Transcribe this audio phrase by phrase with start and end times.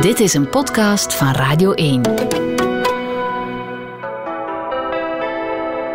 [0.00, 2.02] Dit is een podcast van Radio 1.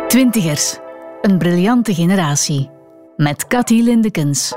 [0.08, 0.78] Twintigers,
[1.22, 2.70] een briljante generatie.
[3.16, 4.52] Met Cathy Lindekens.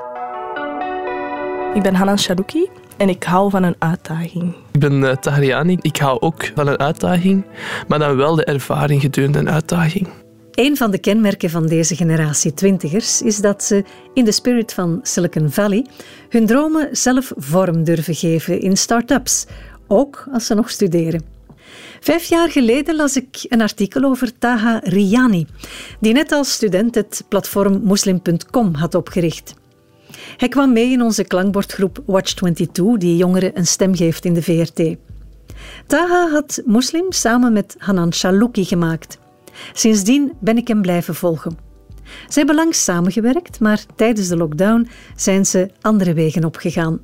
[1.74, 4.56] Ik ben Hanan Shalouki en ik hou van een uitdaging.
[4.72, 5.78] Ik ben uh, Tahriani.
[5.82, 7.46] Ik hou ook van een uitdaging,
[7.88, 10.08] maar dan wel de ervaring gedurende een uitdaging.
[10.62, 13.84] Een van de kenmerken van deze generatie twintigers is dat ze
[14.14, 15.86] in de spirit van Silicon Valley
[16.30, 19.46] hun dromen zelf vorm durven geven in start-ups,
[19.88, 21.24] ook als ze nog studeren.
[22.00, 25.46] Vijf jaar geleden las ik een artikel over Taha Riani,
[26.00, 29.54] die net als student het platform Muslim.com had opgericht.
[30.38, 34.96] Hij kwam mee in onze klankbordgroep Watch22, die jongeren een stem geeft in de VRT.
[35.88, 39.20] Taha had Muslim samen met Hanan Shalouki gemaakt.
[39.74, 41.58] Sindsdien ben ik hem blijven volgen.
[42.28, 47.00] Ze hebben lang samengewerkt, maar tijdens de lockdown zijn ze andere wegen opgegaan.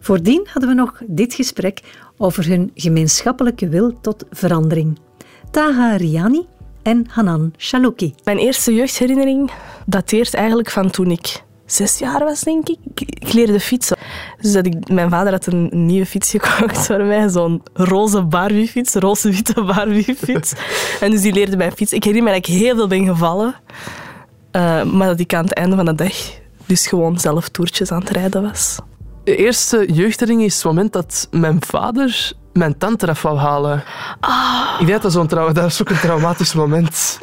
[0.00, 1.80] Voordien hadden we nog dit gesprek
[2.16, 4.98] over hun gemeenschappelijke wil tot verandering.
[5.50, 6.46] Taha Riani
[6.82, 8.14] en Hanan Shalouki.
[8.24, 9.50] Mijn eerste jeugdherinnering
[9.86, 12.78] dateert eigenlijk van toen ik zes jaar was, denk ik.
[12.94, 13.96] Ik leerde fietsen.
[14.40, 17.28] Dus dat ik, mijn vader had een nieuwe fiets gekocht voor mij.
[17.28, 20.52] Zo'n roze Barbie-fiets, roze-witte Barbie-fiets.
[21.00, 21.96] en dus die leerde mij fietsen.
[21.96, 23.54] Ik herinner me dat ik heel veel ben gevallen.
[24.52, 26.14] Uh, maar dat ik aan het einde van de dag
[26.66, 28.78] dus gewoon zelf toertjes aan het rijden was.
[29.24, 33.84] De eerste jeugdherinnering is het moment dat mijn vader mijn tante eraf wou halen.
[34.20, 34.76] Ah.
[34.80, 37.18] Ik denk dat dat, trau- dat is ook een traumatisch moment.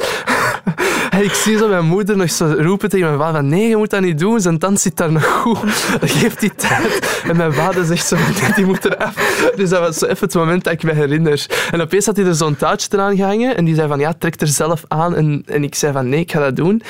[1.28, 3.90] Ik zie zo mijn moeder nog zo roepen tegen mijn vader van nee, je moet
[3.90, 5.70] dat niet doen, zijn tand zit daar nog goed.
[6.02, 7.22] Geef die tijd.
[7.28, 8.16] En mijn vader zegt zo
[8.56, 9.16] die moet eraf.
[9.56, 11.46] Dus dat was zo even het moment dat ik me herinner.
[11.72, 14.42] En opeens had hij er zo'n touwtje eraan gehangen en die zei van ja, trek
[14.42, 15.16] er zelf aan.
[15.16, 16.82] En, en ik zei van nee, ik ga dat doen.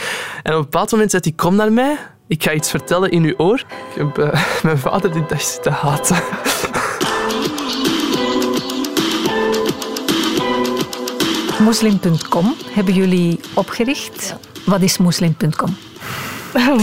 [0.44, 1.98] En op een bepaald moment zei hij kom naar mij,
[2.28, 3.64] ik ga iets vertellen in uw oor.
[3.96, 6.18] Ik heb uh, mijn vader die dag zitten haten.
[11.60, 14.36] Muslim.com hebben jullie opgericht.
[14.66, 15.78] Wat is Muslim.com?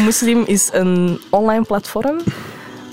[0.05, 2.21] Muslim is een online platform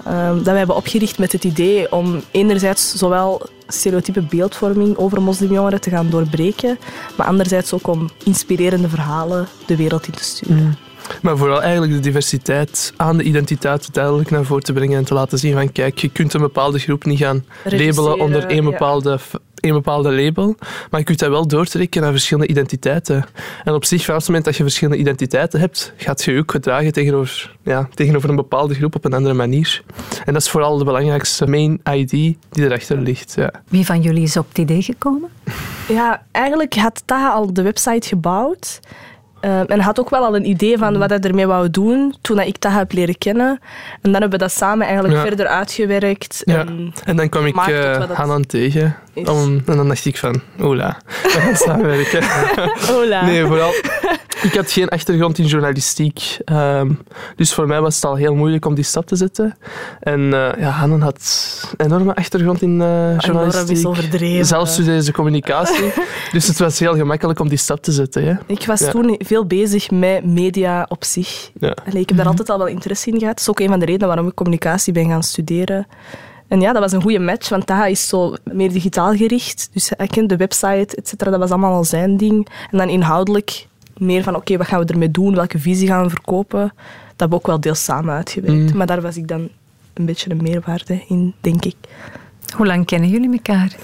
[0.08, 5.82] uh, dat wij hebben opgericht met het idee om enerzijds zowel stereotype beeldvorming over moslimjongeren
[5.82, 6.78] te gaan doorbreken,
[7.18, 10.58] maar anderzijds ook om inspirerende verhalen de wereld in te sturen.
[10.58, 10.78] Mm.
[11.22, 15.14] Maar vooral eigenlijk de diversiteit aan de identiteit duidelijk naar voren te brengen en te
[15.14, 19.10] laten zien van kijk, je kunt een bepaalde groep niet gaan labelen onder één bepaalde,
[19.10, 19.40] ja.
[19.64, 20.56] Één bepaalde label,
[20.90, 23.26] maar je kunt dat wel doortrekken naar verschillende identiteiten.
[23.64, 26.52] En op zich, vanaf het moment dat je verschillende identiteiten hebt, gaat je je ook
[26.52, 29.84] gedragen tegenover, ja, tegenover een bepaalde groep op een andere manier.
[30.26, 33.34] En dat is vooral de belangrijkste main ID die erachter ligt.
[33.36, 33.52] Ja.
[33.68, 35.30] Wie van jullie is op het idee gekomen?
[35.88, 38.80] Ja, eigenlijk had Taha al de website gebouwd.
[39.46, 42.40] Uh, en had ook wel al een idee van wat hij ermee wou doen toen
[42.40, 43.60] ik dat heb leren kennen.
[44.02, 45.22] En dan hebben we dat samen eigenlijk ja.
[45.22, 46.42] verder uitgewerkt.
[46.46, 46.60] Ja.
[46.60, 48.96] En, en dan kwam ik uh, Hanan tegen.
[49.14, 52.24] Om, en dan dacht ik van, ola, we gaan samenwerken.
[52.92, 53.26] ola.
[53.26, 53.74] Nee, vooral...
[54.44, 56.38] Ik had geen achtergrond in journalistiek.
[56.46, 57.00] Um,
[57.36, 59.58] dus voor mij was het al heel moeilijk om die stap te zetten.
[60.00, 61.22] En uh, ja, Hanan had
[61.78, 63.78] een enorme achtergrond in uh, journalistiek.
[63.78, 64.46] Is overdreven.
[64.46, 65.92] Zelfs studeerde ze communicatie.
[66.32, 68.26] dus het was heel gemakkelijk om die stap te zetten.
[68.26, 68.34] Hè.
[68.46, 68.92] Ik was ja.
[68.92, 71.52] toen veel bezig met media op zich.
[71.60, 71.76] Ja.
[71.88, 73.34] Allee, ik heb daar altijd al wel interesse in gehad.
[73.34, 75.88] Dat is ook een van de redenen waarom ik communicatie ben gaan studeren.
[76.48, 79.70] En ja, dat was een goede match, want Taha is zo meer digitaal gericht.
[79.74, 81.32] Dus hij kent de website, et cetera.
[81.32, 82.48] Dat was allemaal al zijn ding.
[82.72, 83.68] En dan inhoudelijk
[83.98, 85.36] meer van, oké, okay, wat gaan we ermee doen?
[85.36, 86.60] Welke visie gaan we verkopen?
[86.60, 86.72] Dat
[87.18, 88.72] hebben we ook wel deels samen uitgewerkt.
[88.72, 88.78] Mm.
[88.78, 89.50] Maar daar was ik dan
[89.94, 91.76] een beetje een meerwaarde in, denk ik.
[92.56, 93.76] Hoe lang kennen jullie elkaar?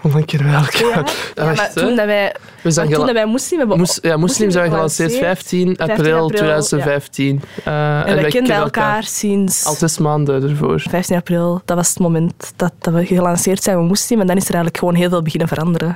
[0.00, 1.14] Hoe lang kennen we elkaar?
[1.34, 3.78] Ja, ja maar toen, dat wij, we zijn toen dat wij moslim hebben...
[3.78, 7.40] Moes, ja, moslim zijn gelanceerd 15 april, 15 april 2015.
[7.64, 7.72] Ja.
[7.72, 9.64] Uh, en, en wij kenden elkaar, elkaar sinds...
[9.64, 10.80] Al zes maanden ervoor.
[10.80, 14.20] 15 april, dat was het moment dat, dat we gelanceerd zijn met moslim.
[14.20, 15.94] En dan is er eigenlijk gewoon heel veel beginnen veranderen.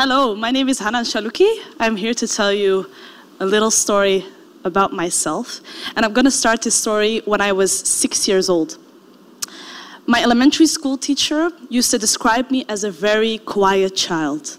[0.00, 1.50] Hello, my name is Hanan Shaluki.
[1.80, 2.88] I'm here to tell you
[3.40, 4.24] a little story
[4.62, 5.60] about myself.
[5.96, 8.78] And I'm going to start this story when I was six years old.
[10.06, 14.56] My elementary school teacher used to describe me as a very quiet child.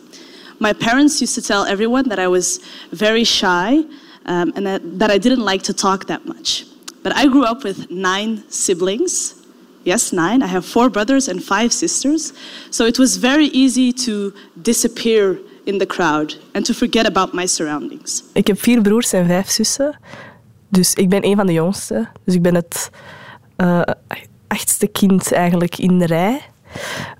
[0.59, 2.59] My parents used to tell everyone that I was
[2.91, 3.85] very shy
[4.25, 6.65] um, and that, that I didn't like to talk that much.
[7.01, 9.38] But I grew up with nine siblings.
[9.83, 10.43] Yes, nine.
[10.43, 12.33] I have four brothers and five sisters.
[12.69, 17.47] So it was very easy to disappear in the crowd and to forget about my
[17.47, 18.23] surroundings.
[18.33, 19.99] Ik heb vier broers en vijf zussen.
[20.69, 22.07] Dus ik ben een van de jongste.
[22.25, 22.89] Dus ik ben het
[23.57, 23.81] uh,
[24.47, 26.41] achtste kind eigenlijk in de rij.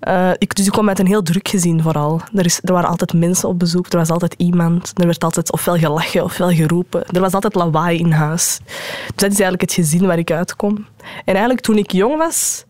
[0.07, 2.21] Uh, ik, dus ik kwam uit een heel druk gezin vooral.
[2.33, 4.91] Er, is, er waren altijd mensen op bezoek, er was altijd iemand.
[4.93, 7.05] Er werd altijd ofwel gelachen ofwel geroepen.
[7.05, 8.59] Er was altijd lawaai in huis.
[8.65, 10.85] Dus dat is eigenlijk het gezin waar ik uitkom.
[11.25, 12.65] En eigenlijk toen ik jong was,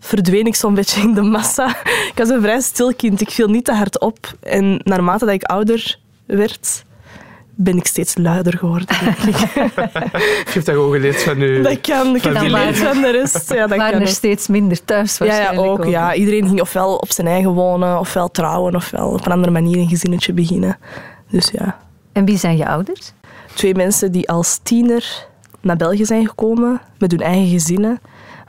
[0.00, 1.68] verdween ik zo'n beetje in de massa.
[1.84, 3.20] Ik was een vrij stil kind.
[3.20, 4.32] Ik viel niet te hard op.
[4.40, 6.84] En naarmate dat ik ouder werd,
[7.56, 9.36] ben ik steeds luider geworden, denk ik.
[9.54, 11.62] Je hebt dat gewoon geleerd van nu.
[11.62, 12.16] Dat kan.
[12.16, 13.52] Ik heb geleerd van de rest.
[13.52, 15.84] Ja, dat waren kan er steeds minder thuis Ja, ja, waarschijnlijk ook.
[15.84, 16.14] Ja.
[16.14, 19.88] Iedereen ging ofwel op zijn eigen wonen, ofwel trouwen, ofwel op een andere manier een
[19.88, 20.78] gezinnetje beginnen.
[21.30, 21.78] Dus ja,
[22.12, 23.12] En wie zijn je ouders?
[23.54, 25.26] twee mensen die als tiener
[25.60, 28.00] naar België zijn gekomen met hun eigen gezinnen,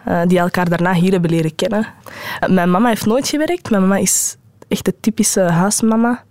[0.06, 1.88] eh, die elkaar daarna hier hebben leren kennen.
[2.40, 3.70] Eh, mijn mama heeft nooit gewerkt.
[3.70, 4.38] Mijn mama is
[4.68, 6.24] echt de typische huismama.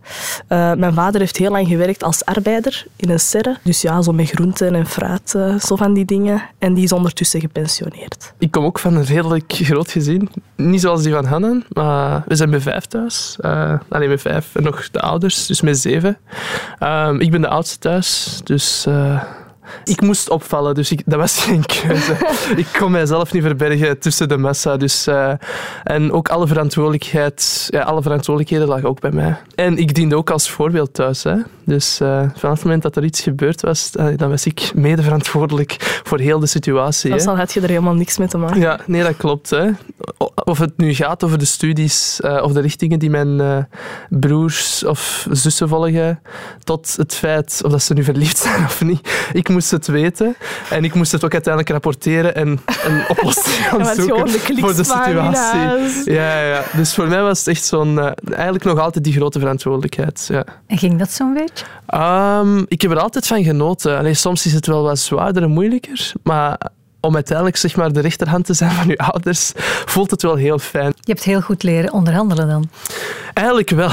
[0.48, 3.56] Eh, mijn vader heeft heel lang gewerkt als arbeider in een serre.
[3.62, 6.42] Dus ja, zo met groenten en fruit, eh, zo van die dingen.
[6.58, 8.32] En die is ondertussen gepensioneerd.
[8.38, 10.28] Ik kom ook van een redelijk groot gezin.
[10.56, 13.36] Niet zoals die van Hannen, maar we zijn met vijf thuis.
[13.40, 14.54] Eh alleen met vijf.
[14.54, 16.18] En nog de ouders, dus met zeven.
[16.78, 18.86] Ehm, ik ben de oudste thuis, dus...
[19.84, 22.16] ik moest opvallen, dus ik, dat was geen keuze.
[22.56, 24.76] ik kon mijzelf niet verbergen tussen de massa.
[24.76, 25.32] Dus, eh,
[25.84, 29.36] en ook alle verantwoordelijkheid, ja, alle verantwoordelijkheden lagen ook bij mij.
[29.54, 31.22] En ik diende ook als voorbeeld thuis.
[31.22, 31.36] Hè.
[31.64, 35.02] Dus eh, vanaf het moment dat er iets gebeurd was, eh, dan was ik mede
[35.02, 37.10] verantwoordelijk voor heel de situatie.
[37.10, 38.60] Dus dan had je er helemaal niks mee te maken.
[38.60, 39.50] Ja, nee, dat klopt.
[39.50, 39.70] Hè.
[40.44, 43.68] Of het nu gaat over de studies of de richtingen die mijn
[44.08, 46.20] broers of zussen volgen,
[46.64, 49.28] tot het feit of dat ze nu verliefd zijn of niet.
[49.32, 50.36] Ik moest het weten
[50.70, 52.48] en ik moest het ook uiteindelijk rapporteren en
[52.84, 56.12] een oplossing gaan zoeken de voor de situatie.
[56.12, 56.62] Ja, ja.
[56.76, 57.98] Dus voor mij was het echt zo'n...
[57.98, 60.26] eh, eigenlijk nog altijd die grote verantwoordelijkheid.
[60.28, 60.44] Ja.
[60.66, 61.64] En ging dat zo'n beetje?
[61.86, 63.98] Ehm, ik heb er altijd van genoten.
[63.98, 66.58] Allee, soms is het wel wat zwaarder en moeilijker, maar
[67.04, 69.52] om uiteindelijk zeg maar, de rechterhand te zijn van je ouders,
[69.84, 70.92] voelt het wel heel fijn.
[71.00, 72.68] Je hebt heel goed leren onderhandelen dan.
[73.34, 73.90] Eigenlijk wel.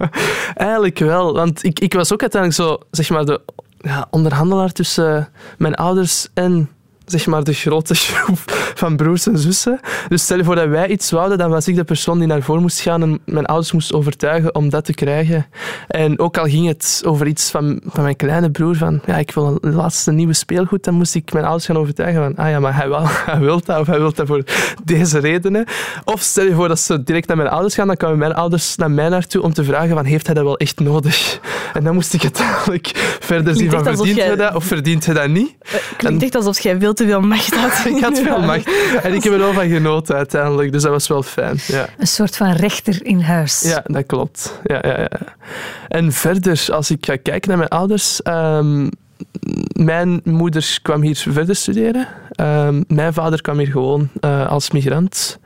[0.54, 1.32] Eigenlijk wel.
[1.34, 3.40] Want ik, ik was ook uiteindelijk zo, zeg maar, de
[3.84, 5.28] ja, onderhandelaar tussen
[5.58, 6.70] mijn ouders en
[7.18, 8.38] zeg maar, de grote groep
[8.74, 9.80] van broers en zussen.
[10.08, 12.42] Dus stel je voor dat wij iets wouden, dan was ik de persoon die naar
[12.42, 15.46] voren moest gaan en mijn ouders moest overtuigen om dat te krijgen.
[15.88, 19.30] En ook al ging het over iets van, van mijn kleine broer, van ja, ik
[19.30, 22.60] wil een laatste nieuwe speelgoed, dan moest ik mijn ouders gaan overtuigen van ah ja,
[22.60, 23.02] maar hij, wil,
[23.32, 24.44] hij wil dat of hij wil dat voor
[24.84, 25.64] deze redenen.
[26.04, 28.76] Of stel je voor dat ze direct naar mijn ouders gaan, dan kwamen mijn ouders
[28.76, 31.40] naar mij naartoe om te vragen van heeft hij dat wel echt nodig?
[31.74, 35.28] En dan moest ik uiteindelijk verder zien van verdient hij dat of verdient hij dat
[35.28, 35.54] niet?
[35.96, 37.84] Klinkt echt alsof jij veel te veel macht had.
[37.94, 38.68] Ik had veel macht
[39.02, 41.56] en ik heb er wel van genoten uiteindelijk, dus dat was wel fijn.
[41.66, 41.88] Ja.
[41.98, 43.60] Een soort van rechter in huis.
[43.60, 44.60] Ja, dat klopt.
[44.64, 45.08] Ja, ja, ja.
[45.88, 48.22] En verder, als ik ga kijken naar mijn ouders.
[48.22, 48.88] ehm,
[49.72, 52.08] mijn moeder kwam hier verder studeren.
[52.30, 55.38] Ehm, mijn vader kwam hier gewoon eh, als migrant.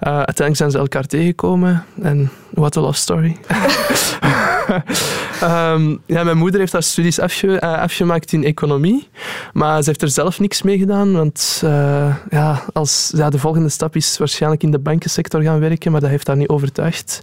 [0.00, 1.84] Eh, uiteindelijk zijn ze elkaar tegengekomen.
[2.02, 3.36] En what a love story.
[5.40, 9.08] Ehm, ja, mijn moeder heeft haar studies afge- eh, afgemaakt in economie.
[9.52, 11.12] Maar ze heeft er zelf niks mee gedaan.
[11.12, 15.92] Want eh, ja, als, ja, de volgende stap is waarschijnlijk in de bankensector gaan werken.
[15.92, 17.22] Maar dat heeft haar niet overtuigd.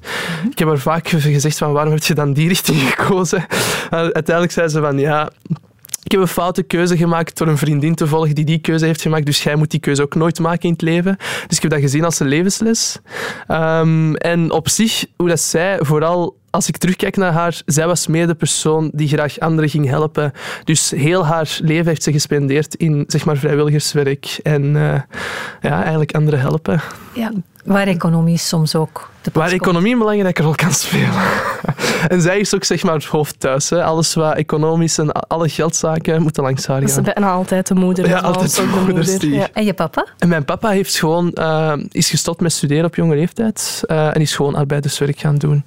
[0.51, 3.39] Ik heb haar vaak gezegd van waarom heb je dan die richting gekozen?
[3.39, 5.29] Uh, uiteindelijk zei ze van ja,
[6.03, 9.01] ik heb een foute keuze gemaakt door een vriendin te volgen die die keuze heeft
[9.01, 9.25] gemaakt.
[9.25, 11.17] Dus jij moet die keuze ook nooit maken in het leven.
[11.47, 12.99] Dus ik heb dat gezien als een levensles.
[13.47, 18.07] Ehm, en op zich, hoe dat zij, vooral als ik terugkijk naar haar, zij was
[18.07, 20.31] meer de persoon die graag anderen ging helpen.
[20.63, 25.01] Dus heel haar leven heeft ze gespendeerd in zeg maar, vrijwilligerswerk en eh,
[25.61, 26.81] ja, eigenlijk anderen helpen.
[27.13, 27.31] Ja.
[27.65, 31.09] Waar economie soms ook Waar economie een belangrijke rol kan spelen.
[32.07, 33.69] en zij is ook zeg maar het hoofd thuis.
[33.69, 33.83] Hè.
[33.83, 37.03] Alles wat economisch en alle geldzaken moeten langs haar Dat is gaan.
[37.03, 38.07] bijna altijd de moeder.
[38.07, 39.47] Ja, en altijd de moeder, die- Ja.
[39.53, 40.05] En je papa?
[40.17, 44.21] En mijn papa heeft gewoon, eh, is gestopt met studeren op jonge leeftijd eh, en
[44.21, 45.63] is gewoon arbeiderswerk gaan doen.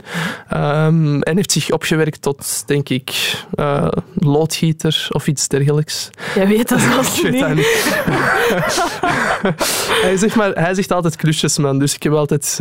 [0.48, 6.10] Ehm, en heeft zich opgewerkt tot, denk ik, eh, loodgieter of iets dergelijks.
[6.34, 7.40] Jij weet dat zelfs weet niet.
[7.40, 8.00] dat niet.
[10.02, 12.58] hij, zegt maar, hij zegt altijd klusjesman, dus ik heb altijd,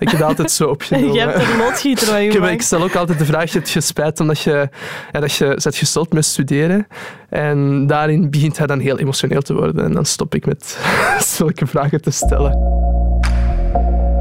[0.00, 1.12] ik heb dat altijd zo opgenomen.
[1.14, 3.66] Jij hebt er een loodgieter van Ik, heb- ik stel ook altijd de vraag, heb
[3.66, 4.68] je spijt omdat je,
[5.12, 6.86] ja, dat je bent gestopt met studeren?
[7.28, 9.84] En daarin begint hij dan heel emotioneel te worden.
[9.84, 10.78] En dan stop ik met
[11.36, 12.58] zulke vragen te stellen.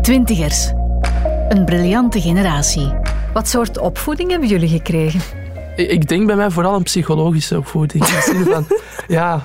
[0.01, 0.71] Twintigers.
[1.50, 2.93] Een briljante generatie.
[3.33, 5.19] Wat soort opvoeding hebben jullie gekregen?
[5.75, 8.05] Ik ik denk bij mij vooral een psychologische opvoeding.
[8.07, 8.67] In de zin van,
[9.17, 9.41] ja,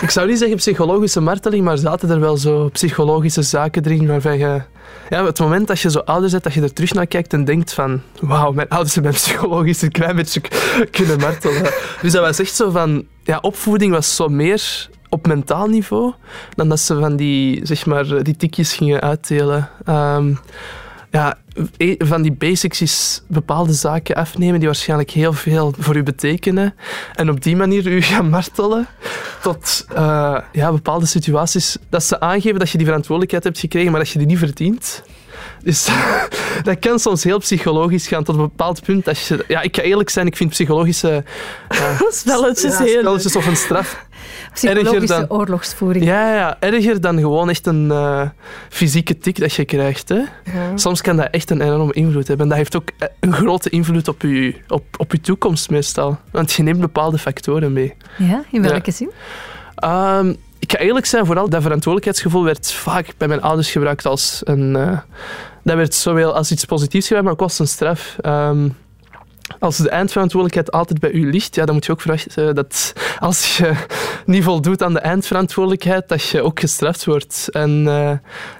[0.00, 4.38] ik zou niet zeggen psychologische marteling, maar zaten er wel zo psychologische zaken erin waarvan
[4.38, 4.62] je...
[5.08, 7.44] Ja, het moment dat je zo ouder bent, dat je er terug naar kijkt en
[7.44, 10.40] denkt van wauw, mijn ouders hebben mij psychologisch een klein beetje
[10.90, 11.72] kunnen martelen.
[12.02, 13.04] Dus dat was echt zo van...
[13.22, 16.12] Ja, opvoeding was zo meer op mentaal niveau
[16.54, 19.68] dan dat ze van die, zeg maar, die tikjes gingen uitdelen.
[19.84, 20.34] Ehm,
[21.10, 21.38] ja,
[21.76, 26.74] e- van die basics is bepaalde zaken afnemen die waarschijnlijk heel veel voor u betekenen.
[27.14, 28.86] En op die manier u gaan martelen
[29.42, 34.00] tot uh, ja, bepaalde situaties dat ze aangeven dat je die verantwoordelijkheid hebt gekregen, maar
[34.00, 35.02] dat je die niet verdient.
[35.62, 35.88] Dus
[36.62, 39.04] dat kan soms heel psychologisch gaan tot een bepaald punt.
[39.04, 41.24] Dat je, ja, ik ga eerlijk zijn, ik vind psychologische
[41.72, 44.08] uh, spelletjes, ja, spelletjes of een straf
[44.52, 46.04] Psychologische dan, oorlogsvoering.
[46.04, 48.28] Ja, ja, erger dan gewoon echt een uh,
[48.68, 50.08] fysieke tik dat je krijgt.
[50.08, 50.14] Hè.
[50.14, 50.76] Ja.
[50.76, 52.46] Soms kan dat echt een enorme invloed hebben.
[52.46, 56.18] En dat heeft ook eh, een grote invloed op je, op, op je toekomst meestal.
[56.30, 57.94] Want je neemt bepaalde factoren mee.
[58.18, 59.10] Ja, in welke zin?
[59.84, 64.40] Um, ik ga eerlijk zijn, vooral dat verantwoordelijkheidsgevoel werd vaak bij mijn ouders gebruikt als
[64.44, 64.74] een...
[64.76, 64.98] Uh,
[65.62, 68.16] dat werd zowel als iets positiefs gebruikt, maar ook als een straf.
[68.26, 68.76] Um,
[69.58, 73.56] als de eindverantwoordelijkheid altijd bij u ligt, ja, dan moet je ook verwachten dat als
[73.56, 73.72] je
[74.26, 77.48] niet voldoet aan de eindverantwoordelijkheid, dat je ook gestraft wordt.
[77.50, 78.12] En uh,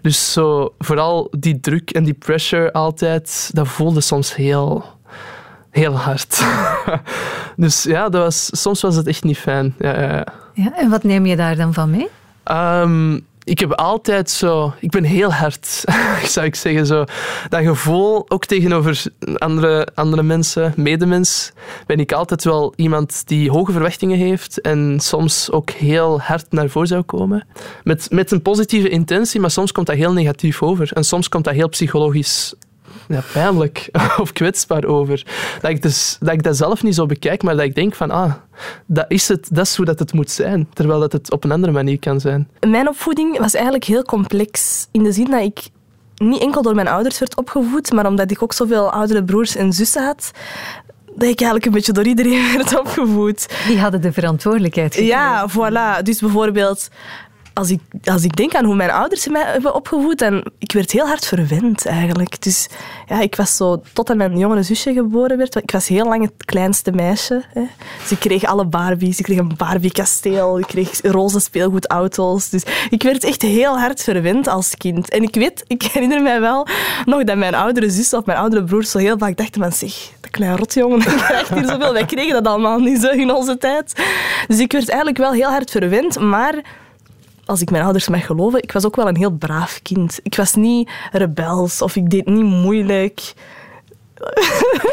[0.03, 4.85] dus zo, vooral die druk en die pressure altijd, dat voelde soms heel,
[5.71, 6.45] heel hard.
[7.57, 9.75] dus ja, dat was, soms was het echt niet fijn.
[9.79, 10.25] Ja, ja.
[10.55, 12.09] ja en wat neem je daar dan van mee?
[12.45, 14.73] Um, ik heb altijd zo...
[14.81, 15.85] Ik ben heel hard,
[16.35, 16.87] zou ik zeggen.
[16.87, 17.05] Zo.
[17.49, 19.03] Dat gevoel, ook tegenover
[19.37, 21.53] andere, andere mensen, medemens,
[21.87, 26.69] ben ik altijd wel iemand die hoge verwachtingen heeft en soms ook heel hard naar
[26.69, 27.47] voren zou komen.
[27.85, 30.93] Met, met een positieve intentie, maar soms komt dat heel negatief over.
[30.93, 32.55] En soms komt dat heel psychologisch
[33.09, 33.89] ja, pijnlijk
[34.23, 35.27] of kwetsbaar over.
[35.61, 38.11] Dat ik, dus, dat ik dat zelf niet zo bekijk, maar dat ik denk van,
[38.11, 38.33] ah,
[38.87, 40.69] dat is, het, dat is hoe dat het moet zijn.
[40.73, 42.49] Terwijl dat het op een andere manier kan zijn.
[42.69, 44.87] Mijn opvoeding was eigenlijk heel complex.
[44.91, 45.69] In de zin dat ik
[46.17, 49.73] niet enkel door mijn ouders werd opgevoed, maar omdat ik ook zoveel oudere broers en
[49.73, 50.31] zussen had,
[51.07, 53.49] dat ik eigenlijk een beetje door iedereen werd opgevoed.
[53.67, 55.17] Die hadden de verantwoordelijkheid gekregen.
[55.17, 56.03] Ja, voilà.
[56.03, 56.89] Dus bijvoorbeeld
[57.55, 60.91] als ik, als ik denk aan hoe mijn ouders mij hebben opgevoed, dan ik werd
[60.91, 62.43] heel hard verwend eigenlijk.
[62.43, 62.69] Dus
[63.07, 66.23] ja, ik was zo, tot aan mijn jongere zusje geboren werd, ik was heel lang
[66.23, 67.45] het kleinste meisje.
[67.53, 67.63] Hè.
[68.03, 72.49] Dus ik kreeg alle Barbies, ik kreeg een Barbie-kasteel, ik kreeg roze speelgoedauto's.
[72.49, 75.11] Dus ik werd echt heel hard verwend als kind.
[75.11, 76.67] En ik weet, ik herinner mij wel
[77.05, 79.93] nog dat mijn oudere zus of mijn oudere broer zo heel vaak dachten van zeg,
[80.21, 81.93] dat kleine rotjongen, krijgt hier zoveel.
[81.93, 83.93] Wij kregen dat allemaal niet zo in onze tijd.
[84.47, 86.63] Dus ik werd eigenlijk wel heel hard verwend, maar
[87.51, 90.21] als ik mijn ouders mag geloven, ik was ook wel een heel braaf kind.
[90.23, 93.33] Ik was niet rebels of ik deed niet moeilijk.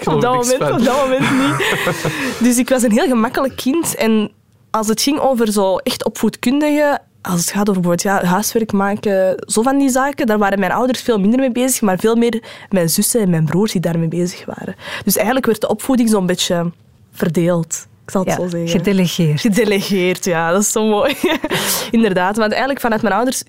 [0.06, 1.84] op, dat moment, op dat moment niet.
[2.48, 3.96] dus ik was een heel gemakkelijk kind.
[3.96, 4.32] En
[4.72, 9.44] als het ging over zo echt opvoedkundige als het gaat over bijvoorbeeld ja, huiswerk maken,
[9.48, 12.44] zo van die zaken, daar waren mijn ouders veel minder mee bezig, maar veel meer
[12.70, 14.76] mijn zussen en mijn broers die daarmee bezig waren.
[15.04, 16.72] Dus eigenlijk werd de opvoeding zo'n beetje
[17.12, 17.88] verdeeld.
[18.08, 18.70] Ik zal het zo zeggen.
[18.70, 19.42] Gedelegeerd.
[19.42, 21.16] Gedelegeerd, ja, dat is zo mooi.
[21.92, 23.44] Inderdaad, want eigenlijk vanuit mijn ouders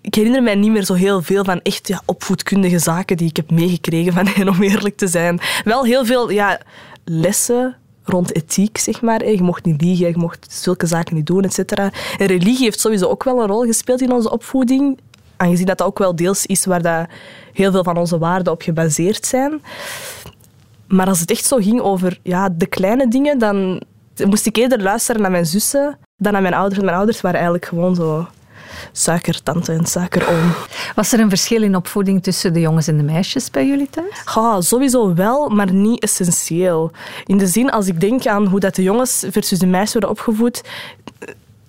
[0.00, 3.36] ik herinner mij niet meer zo heel veel van echt ja, opvoedkundige zaken die ik
[3.36, 5.40] heb meegekregen van hen, om eerlijk te zijn.
[5.64, 6.60] Wel heel veel ja,
[7.04, 9.28] lessen rond ethiek, zeg maar.
[9.28, 11.90] Je mocht niet liegen, je mocht zulke zaken niet doen, et cetera.
[12.18, 14.98] En religie heeft sowieso ook wel een rol gespeeld in onze opvoeding,
[15.36, 17.06] aangezien dat, dat ook wel deels is waar dat
[17.52, 19.62] heel veel van onze waarden op gebaseerd zijn.
[20.86, 23.82] Maar als het echt zo ging over ja, de kleine dingen, dan
[24.26, 26.82] moest ik eerder luisteren naar mijn zussen dan naar mijn ouders.
[26.82, 28.26] Mijn ouders waren eigenlijk gewoon zo
[28.92, 30.52] suikertante en suikeroom.
[30.94, 34.22] Was er een verschil in opvoeding tussen de jongens en de meisjes bij jullie thuis?
[34.34, 36.90] Ja, sowieso wel, maar niet essentieel.
[37.24, 40.10] In de zin, als ik denk aan hoe dat de jongens versus de meisjes worden
[40.10, 40.62] opgevoed,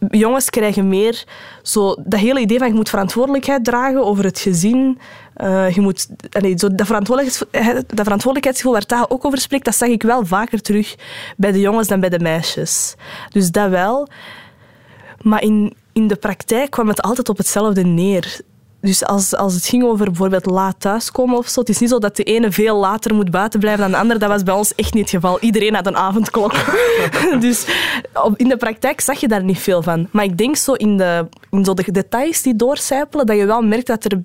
[0.09, 1.23] jongens krijgen meer
[1.61, 4.99] zo dat hele idee van je moet verantwoordelijkheid dragen over het gezin.
[5.41, 6.07] Uh, je moet,
[6.55, 7.39] zo dat, verantwoordelijkheids,
[7.87, 10.95] dat verantwoordelijkheidsgevoel waar Taha ook over spreekt, dat zag ik wel vaker terug
[11.37, 12.95] bij de jongens dan bij de meisjes.
[13.29, 14.07] Dus dat wel.
[15.21, 18.39] Maar in, in de praktijk kwam het altijd op hetzelfde neer.
[18.85, 21.99] Dus als, als het ging over bijvoorbeeld laat thuiskomen of zo, het is niet zo
[21.99, 24.19] dat de ene veel later moet buiten blijven dan de andere.
[24.19, 25.39] Dat was bij ons echt niet het geval.
[25.39, 26.53] Iedereen had een avondklok.
[27.39, 27.65] dus
[28.35, 30.07] in de praktijk zag je daar niet veel van.
[30.11, 33.61] Maar ik denk zo in de, in zo de details die doorcijpelen, dat je wel
[33.61, 34.23] merkt dat er,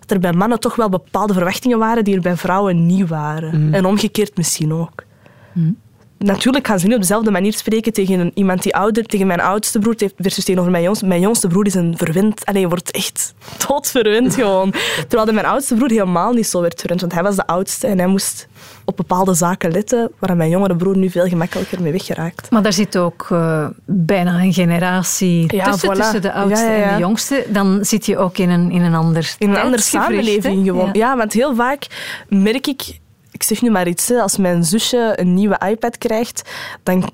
[0.00, 3.66] dat er bij mannen toch wel bepaalde verwachtingen waren die er bij vrouwen niet waren.
[3.66, 3.74] Mm.
[3.74, 5.04] En omgekeerd misschien ook.
[5.52, 5.84] Mm
[6.18, 9.78] natuurlijk gaan ze niet op dezelfde manier spreken tegen iemand die ouder, tegen mijn oudste
[9.78, 11.06] broer versus tegenover mijn jongste.
[11.06, 13.34] Mijn jongste broer is een verwend, alleen wordt echt
[13.66, 14.74] doodverwend gewoon.
[15.08, 17.98] Terwijl mijn oudste broer helemaal niet zo werd verwend, want hij was de oudste en
[17.98, 18.48] hij moest
[18.84, 22.50] op bepaalde zaken letten, waar mijn jongere broer nu veel gemakkelijker mee weggeraakt.
[22.50, 27.46] Maar daar zit ook uh, bijna een generatie tussen, tussen de oudste en de jongste.
[27.48, 30.88] Dan zit je ook in een, in een ander In een andere samenleving gewoon.
[30.92, 31.86] Ja, want heel vaak
[32.28, 32.98] merk ik
[33.36, 36.50] ik zeg nu maar iets, als mijn zusje een nieuwe iPad krijgt,
[36.82, 37.10] dan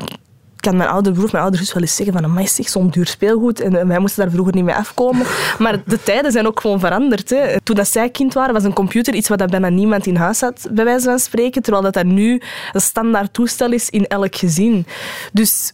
[0.57, 3.07] kan mijn oude broer, mijn oude zus wel eens zeggen van, amai, zeg, zo'n duur
[3.07, 3.61] speelgoed.
[3.61, 5.27] En eh, wij moesten daar vroeger niet mee afkomen.
[5.59, 7.31] Maar de tijden zijn ook gewoon veranderd.
[7.31, 7.61] Hè.
[7.61, 10.41] Toen dat zij kind waren, was een computer iets wat dat bijna niemand in huis
[10.41, 11.63] had, bij wijze van spreken.
[11.63, 12.41] Terwijl dat, dat nu
[12.73, 14.87] een standaard toestel is in elk gezin.
[15.33, 15.73] Dus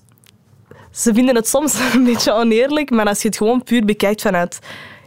[0.90, 4.58] ze vinden het soms een beetje oneerlijk, maar als je het gewoon puur bekijkt vanuit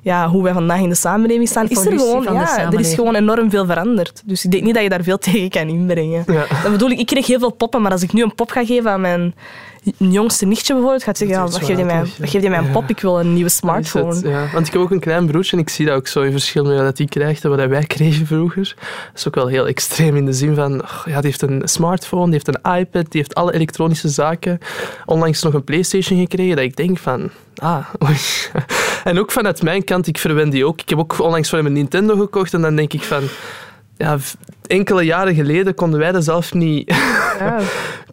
[0.01, 2.79] ja, hoe wij vandaag in de samenleving staan, is er gewoon, van de ja, er
[2.79, 4.21] is gewoon enorm veel veranderd.
[4.25, 6.23] Dus ik denk niet dat je daar veel tegen kan inbrengen.
[6.27, 6.45] Ja.
[6.63, 8.65] Dat bedoel ik, ik kreeg heel veel poppen, maar als ik nu een pop ga
[8.65, 9.33] geven aan mijn
[9.97, 12.71] jongste nichtje bijvoorbeeld, gaat ze zeggen, ja, wat geef je mij, geef je mij een
[12.71, 12.89] pop?
[12.89, 14.15] Ik wil een nieuwe smartphone.
[14.15, 14.49] het, ja.
[14.53, 16.65] Want ik heb ook een klein broertje en ik zie dat ook zo in verschil
[16.65, 18.75] met wat hij krijgt en wat wij kregen vroeger.
[18.77, 21.61] Dat is ook wel heel extreem in de zin van, oh, ja, die heeft een
[21.63, 24.59] smartphone, die heeft een iPad, die heeft alle elektronische zaken.
[25.05, 28.17] Onlangs nog een Playstation gekregen, dat ik denk van, ah, oei.
[29.03, 30.81] En ook vanuit mijn kant, ik verwen die ook.
[30.81, 33.23] Ik heb ook onlangs voor hem een Nintendo gekocht en dan denk ik van,
[33.97, 34.17] ja,
[34.67, 36.93] enkele jaren geleden konden wij dat zelf niet
[37.39, 37.59] Ja.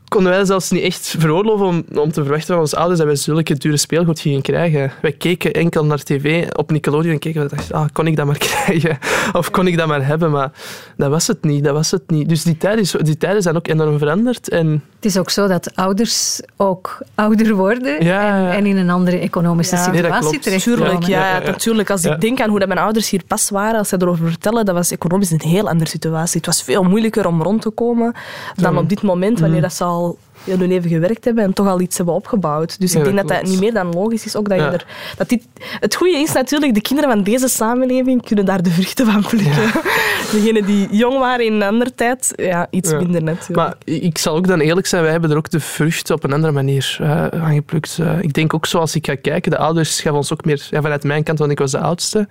[0.08, 3.16] konden wij zelfs niet echt veroorloven om, om te verwachten van onze ouders dat wij
[3.16, 4.92] zulke dure speelgoed gingen krijgen.
[5.02, 8.26] Wij keken enkel naar tv op Nickelodeon en keken we dachten, ah, kon ik dat
[8.26, 8.98] maar krijgen?
[9.32, 10.30] Of kon ik dat maar hebben?
[10.30, 10.50] Maar
[10.96, 12.28] dat was het niet, dat was het niet.
[12.28, 14.48] Dus die tijden, is- die tijden zijn ook enorm veranderd.
[14.48, 18.52] En Het is ook zo dat ouders ook ouder worden Ja, en, ja.
[18.54, 19.90] en in een andere economische Ja.
[19.90, 20.42] Nee, dat situatie klopt.
[20.44, 20.78] terechtkomen.
[20.80, 21.50] Tuurlijk, ja, Ja, ja, ja.
[21.50, 21.90] natuurlijk.
[21.90, 22.14] Als Ja.
[22.14, 24.74] ik denk aan hoe dat mijn ouders hier pas waren, als zij erover vertellen, dat
[24.74, 26.36] was economisch een heel andere situatie.
[26.36, 28.14] Het was veel moeilijker om rond te komen
[28.54, 31.52] dan op dit moment, wanneer dat ze al all heel hun leven gewerkt hebben en
[31.52, 32.80] toch al iets hebben opgebouwd.
[32.80, 34.36] Dus Ja, ik denk dat dat niet meer dan logisch is.
[34.36, 35.46] Ook dat je er, dat dit,
[35.80, 39.70] het goede is natuurlijk, de kinderen van deze samenleving kunnen daar de vruchten van plukken.
[40.32, 43.56] Degenen die jong waren in een andere tijd, ja, iets minder natuurlijk.
[43.56, 46.32] Maar ik zal ook dan eerlijk zijn, wij hebben er ook de vruchten op een
[46.32, 47.98] andere manier eh, aan geplukt.
[48.00, 50.80] Eh, ik denk ook zoals ik ga kijken, de ouders gaven ons ook meer, ja,
[50.80, 52.28] vanuit mijn kant, want ik was de oudste.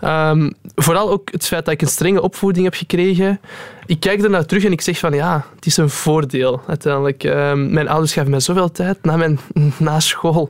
[0.00, 3.40] Ehm, vooral ook het feit dat ik een strenge opvoeding heb gekregen.
[3.86, 7.24] Ik kijk ernaar terug en ik zeg van ja, het is een voordeel uiteindelijk.
[7.42, 8.98] Ehm, mijn ouders gaven mij zoveel tijd.
[9.02, 9.38] Na, mijn,
[9.78, 10.48] na school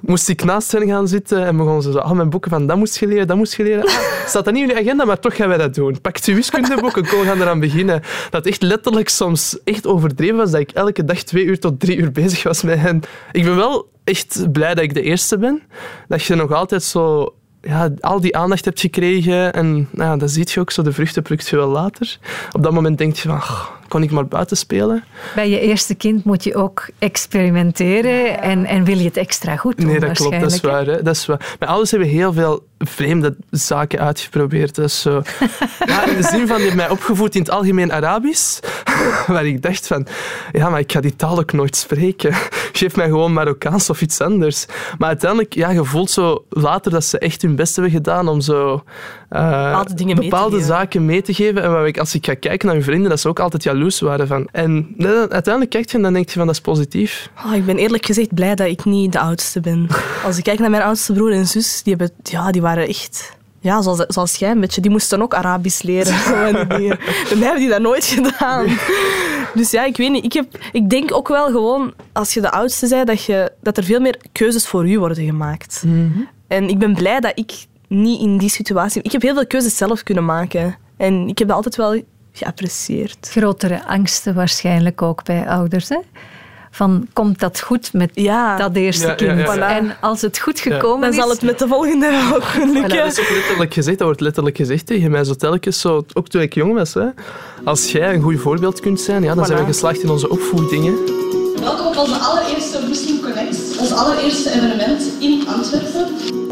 [0.00, 2.76] moest ik naast hen gaan zitten en begonnen ze zo, ah, mijn boeken van dat
[2.76, 3.84] moest je leren, dat moest je leren.
[3.84, 3.92] Ah,
[4.26, 6.00] staat dat niet in je agenda, maar toch gaan wij dat doen.
[6.00, 8.02] Pak je wiskundeboeken, kom, we gaan eraan beginnen.
[8.30, 11.96] Dat echt letterlijk soms echt overdreven was, dat ik elke dag twee uur tot drie
[11.96, 13.02] uur bezig was met hen.
[13.32, 15.62] Ik ben wel echt blij dat ik de eerste ben.
[16.08, 19.52] Dat je nog altijd zo ja, al die aandacht hebt gekregen.
[19.52, 22.18] En nou ja, dan zie je ook zo, de vruchten plukt je wel later.
[22.52, 25.04] Op dat moment denk je van, "Ach, kon ik maar buiten spelen?
[25.34, 29.76] Bij je eerste kind moet je ook experimenteren en, en wil je het extra goed
[29.76, 30.86] doen Nee, dat klopt, dat is waar.
[30.86, 31.02] Hè?
[31.02, 31.54] Dat is waar.
[31.58, 34.90] Mijn ouders hebben heel veel vreemde zaken uitgeprobeerd.
[34.90, 35.22] Zo.
[35.86, 38.58] Ja, in de zin van, die hebben mij opgevoed in het algemeen Arabisch,
[39.26, 40.06] waar ik dacht van,
[40.52, 42.34] ja, maar ik ga die taal ook nooit spreken.
[42.78, 44.66] Geef mij gewoon Marokkaans of iets anders.
[44.98, 48.40] Maar uiteindelijk, ja, je voelt zo later dat ze echt hun best hebben gedaan om
[48.40, 48.82] zo
[49.28, 51.62] eh, Bepaalde dingen zaken mee te geven.
[51.62, 53.81] En waar ik, als ik ga kijken naar mijn vrienden, dat ze ook altijd jaloers
[53.90, 54.48] waren van.
[54.52, 54.94] En
[55.28, 57.30] uiteindelijk kijk je en dan denk je van, dat is positief.
[57.46, 59.86] Oh, ik ben eerlijk gezegd blij dat ik niet de oudste ben.
[60.26, 63.36] Als ik kijk naar mijn oudste broer en zus, die, hebben, ja, die waren echt...
[63.60, 64.80] Ja, zoals, zoals jij een beetje.
[64.80, 66.14] Die moesten ook Arabisch leren.
[66.68, 66.96] Bij
[67.36, 68.66] mij hebben die dat nooit gedaan.
[69.54, 70.24] Dus ja, ik weet niet.
[70.24, 73.76] Ik, heb, ik denk ook wel gewoon, als je de oudste bent, dat, je, dat
[73.76, 75.84] er veel meer keuzes voor u worden gemaakt.
[76.48, 77.52] En ik ben blij dat ik
[77.88, 79.02] niet in die situatie...
[79.02, 80.76] Ik heb heel veel keuzes zelf kunnen maken.
[80.96, 83.28] En ik heb dat altijd wel geapprecieerd.
[83.30, 85.88] Grotere angsten waarschijnlijk ook bij ouders.
[85.88, 85.98] Hè?
[86.70, 88.56] Van, komt dat goed met Ja.
[88.56, 89.38] dat eerste Ja, kind?
[89.40, 89.76] ja, ja.
[89.76, 91.16] En als het goed gekomen Dan is...
[91.16, 92.96] zal het met de volgende ook En lukken.
[92.96, 96.28] dat is ook letterlijk gezegd, dat wordt letterlijk gezegd tegen mij zo telkens, zo, ook
[96.28, 96.94] toen ik jong was.
[96.94, 97.06] Hè.
[97.64, 100.94] Als jij een goed voorbeeld kunt zijn, ja, dan zijn we geslaagd in onze opvoedingen.
[101.60, 103.20] Welkom op onze allereerste Muslim
[103.82, 106.06] ons allereerste evenement in Antwerpen.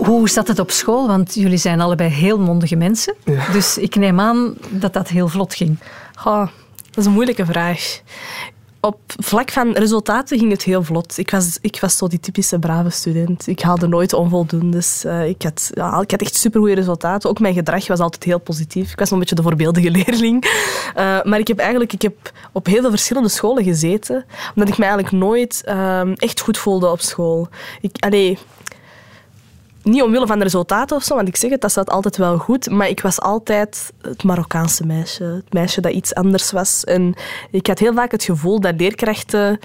[0.06, 1.06] Hoe zat het op school?
[1.06, 3.14] Want jullie zijn allebei heel mondige mensen.
[3.24, 3.52] Ja.
[3.52, 5.78] Dus ik neem aan dat dat heel vlot ging.
[6.14, 6.46] Goh,
[6.90, 8.00] dat is een moeilijke vraag.
[8.82, 11.18] Op vlak van resultaten ging het heel vlot.
[11.18, 13.46] Ik was, ik was zo die typische brave student.
[13.46, 15.04] Ik haalde nooit onvoldoendes.
[15.04, 17.30] Eh, ik, had, ja, ik had echt supergoeie resultaten.
[17.30, 18.92] Ook mijn gedrag was altijd heel positief.
[18.92, 20.44] Ik was een beetje de voorbeeldige leerling.
[20.94, 24.24] Eh, maar ik heb eigenlijk ik heb op heel veel verschillende scholen gezeten.
[24.54, 27.48] Omdat ik me eigenlijk nooit ehm, echt goed voelde op school.
[27.80, 27.96] Ik,
[29.82, 32.38] niet omwille van de resultaten of zo, want ik zeg het, dat zat altijd wel
[32.38, 32.70] goed.
[32.70, 35.24] Maar ik was altijd het Marokkaanse meisje.
[35.24, 36.84] Het meisje dat iets anders was.
[36.84, 37.14] En
[37.50, 39.58] ik had heel vaak het gevoel dat leerkrachten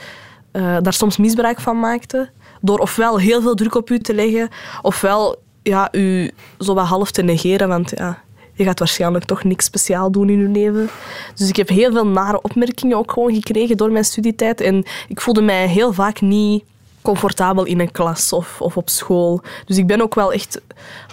[0.52, 2.30] eh, daar soms misbruik van maakten.
[2.62, 4.50] Door ofwel heel veel druk op u te leggen,
[4.82, 7.68] ofwel ja, u zo wat half te negeren.
[7.68, 8.24] Want ja,
[8.54, 10.90] je gaat waarschijnlijk toch niks speciaal doen in je leven.
[11.36, 14.62] Dus ik heb heel veel nare opmerkingen ook gewoon gekregen door mijn studietijd.
[14.62, 16.64] En ik voelde mij heel vaak niet
[17.06, 19.42] comfortabel in een klas of, of op school.
[19.66, 20.62] Dus ik ben ook wel echt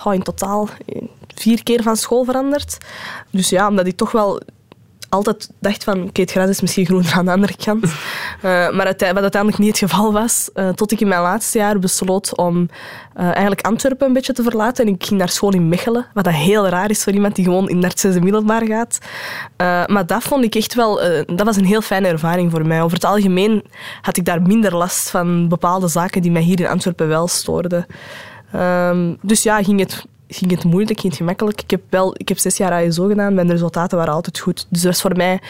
[0.04, 1.02] oh, in totaal eh,
[1.34, 2.78] vier keer van school veranderd.
[3.30, 4.40] Dus ja, omdat ik toch wel
[5.12, 7.84] altijd dacht van, oké, het gras is misschien groener aan de andere kant.
[7.84, 7.90] Uh,
[8.76, 12.36] maar wat uiteindelijk niet het geval was, uh, tot ik in mijn laatste jaar besloot
[12.36, 14.86] om uh, eigenlijk Antwerpen een beetje te verlaten.
[14.86, 17.44] En ik ging naar school in Mechelen, wat dat heel raar is voor iemand die
[17.44, 18.98] gewoon in het zesde middelbaar gaat.
[19.86, 22.82] maar dat vond ik echt wel, dat was een heel fijne ervaring voor mij.
[22.82, 23.64] Over het algemeen
[24.00, 27.86] had ik daar minder last van bepaalde zaken die mij hier in Antwerpen wel stoorden.
[28.56, 31.62] Um, dus ja, ging het ging het moeilijk, ging het gemakkelijk.
[31.62, 34.66] Ik heb, wel, ik heb zes jaar ASO gedaan, mijn resultaten waren altijd goed.
[34.68, 35.40] Dus dat was voor mij...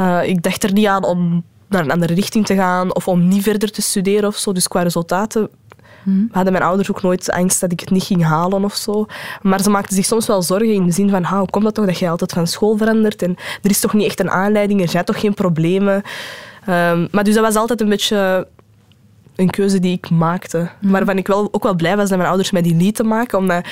[0.00, 3.28] Uh, ik dacht er niet aan om naar een andere richting te gaan of om
[3.28, 4.52] niet verder te studeren of zo.
[4.52, 5.48] Dus qua resultaten
[6.02, 6.28] hmm.
[6.32, 9.06] hadden mijn ouders ook nooit angst dat ik het niet ging halen of zo.
[9.42, 11.86] Maar ze maakten zich soms wel zorgen in de zin van hoe komt dat toch
[11.86, 14.88] dat je altijd van school verandert en er is toch niet echt een aanleiding, er
[14.88, 15.94] zijn toch geen problemen.
[16.68, 18.46] Um, maar dus dat was altijd een beetje
[19.36, 20.68] een keuze die ik maakte.
[20.80, 20.90] Mm.
[20.90, 23.38] Waarvan ik wel, ook wel blij was dat mijn ouders mij die lieten maken.
[23.38, 23.66] Omdat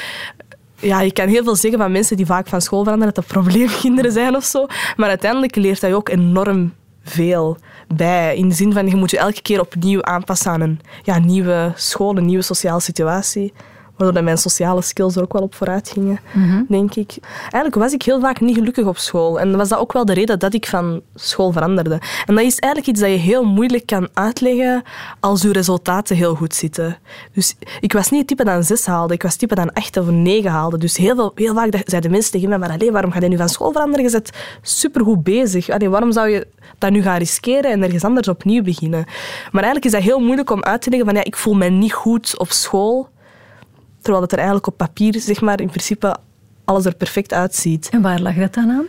[0.80, 3.42] ja, je kan heel veel zeggen van mensen die vaak van school veranderen, dat dat
[3.42, 4.66] probleemkinderen zijn of zo.
[4.96, 7.56] Maar uiteindelijk leert dat je ook enorm veel
[7.94, 8.36] bij.
[8.36, 11.72] In de zin van, je moet je elke keer opnieuw aanpassen aan een ja, nieuwe
[11.74, 13.52] school, een nieuwe sociale situatie.
[13.96, 16.62] Waardoor mijn sociale skills er ook wel op vooruit gingen, mhm.
[16.68, 17.16] denk ik.
[17.40, 19.40] Eigenlijk was ik heel vaak niet gelukkig op school.
[19.40, 22.00] En was dat ook wel de reden dat ik van school veranderde.
[22.26, 24.82] En dat is eigenlijk iets dat je heel moeilijk kan uitleggen
[25.20, 26.98] als je resultaten heel goed zitten.
[27.32, 29.14] Dus ik was niet het type dat een zes haalde.
[29.14, 30.78] Ik was het type dat een acht of een negen haalde.
[30.78, 33.48] Dus heel, veel, heel vaak zeiden mensen tegen mij, maar waarom ga je nu van
[33.48, 34.04] school veranderen?
[34.04, 34.30] Je bent
[34.62, 35.68] supergoed bezig.
[35.68, 36.46] Allee, waarom zou je
[36.78, 39.04] dat nu gaan riskeren en ergens anders opnieuw beginnen?
[39.52, 41.68] Maar eigenlijk is dat heel moeilijk om uit te leggen van, ja, ik voel me
[41.68, 43.08] niet goed op school
[44.06, 46.16] Terwijl het er eigenlijk op papier, zeg maar, in principe
[46.64, 47.88] alles er perfect uitziet.
[47.88, 48.86] En waar lag dat dan aan?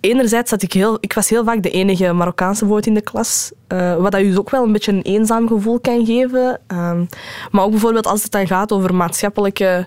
[0.00, 3.52] Enerzijds dat ik heel, ik was heel vaak de enige Marokkaanse woord in de klas,
[3.68, 6.60] uh, wat dat je dus ook wel een beetje een eenzaam gevoel kan geven.
[6.66, 7.04] Ehm,
[7.50, 9.86] maar ook bijvoorbeeld als het dan gaat over maatschappelijke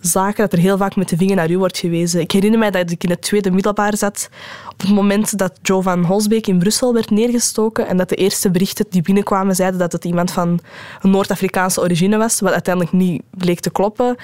[0.00, 2.20] zaken, dat er heel vaak met de vinger naar u wordt gewezen.
[2.20, 4.28] Ik herinner mij dat ik in het tweede middelbaar zat
[4.78, 8.50] op het moment dat Joe van Holsbeek in Brussel werd neergestoken en dat de eerste
[8.50, 10.60] berichten die binnenkwamen zeiden dat het iemand van
[11.02, 14.16] Noord-Afrikaanse origine was, wat uiteindelijk niet bleek te kloppen.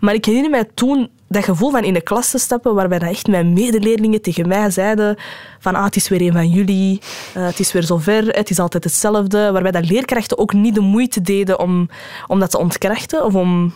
[0.00, 3.08] Maar ik herinner mij toen dat gevoel van in de klas te stappen, waarbij dat
[3.08, 5.16] echt mijn medeleerlingen tegen mij zeiden
[5.58, 7.00] van ah, het is weer een van jullie,
[7.36, 9.52] uh, het is weer zover, het is altijd hetzelfde.
[9.52, 11.88] Waarbij dat leerkrachten ook niet de moeite deden om,
[12.26, 13.72] om dat te ontkrachten of om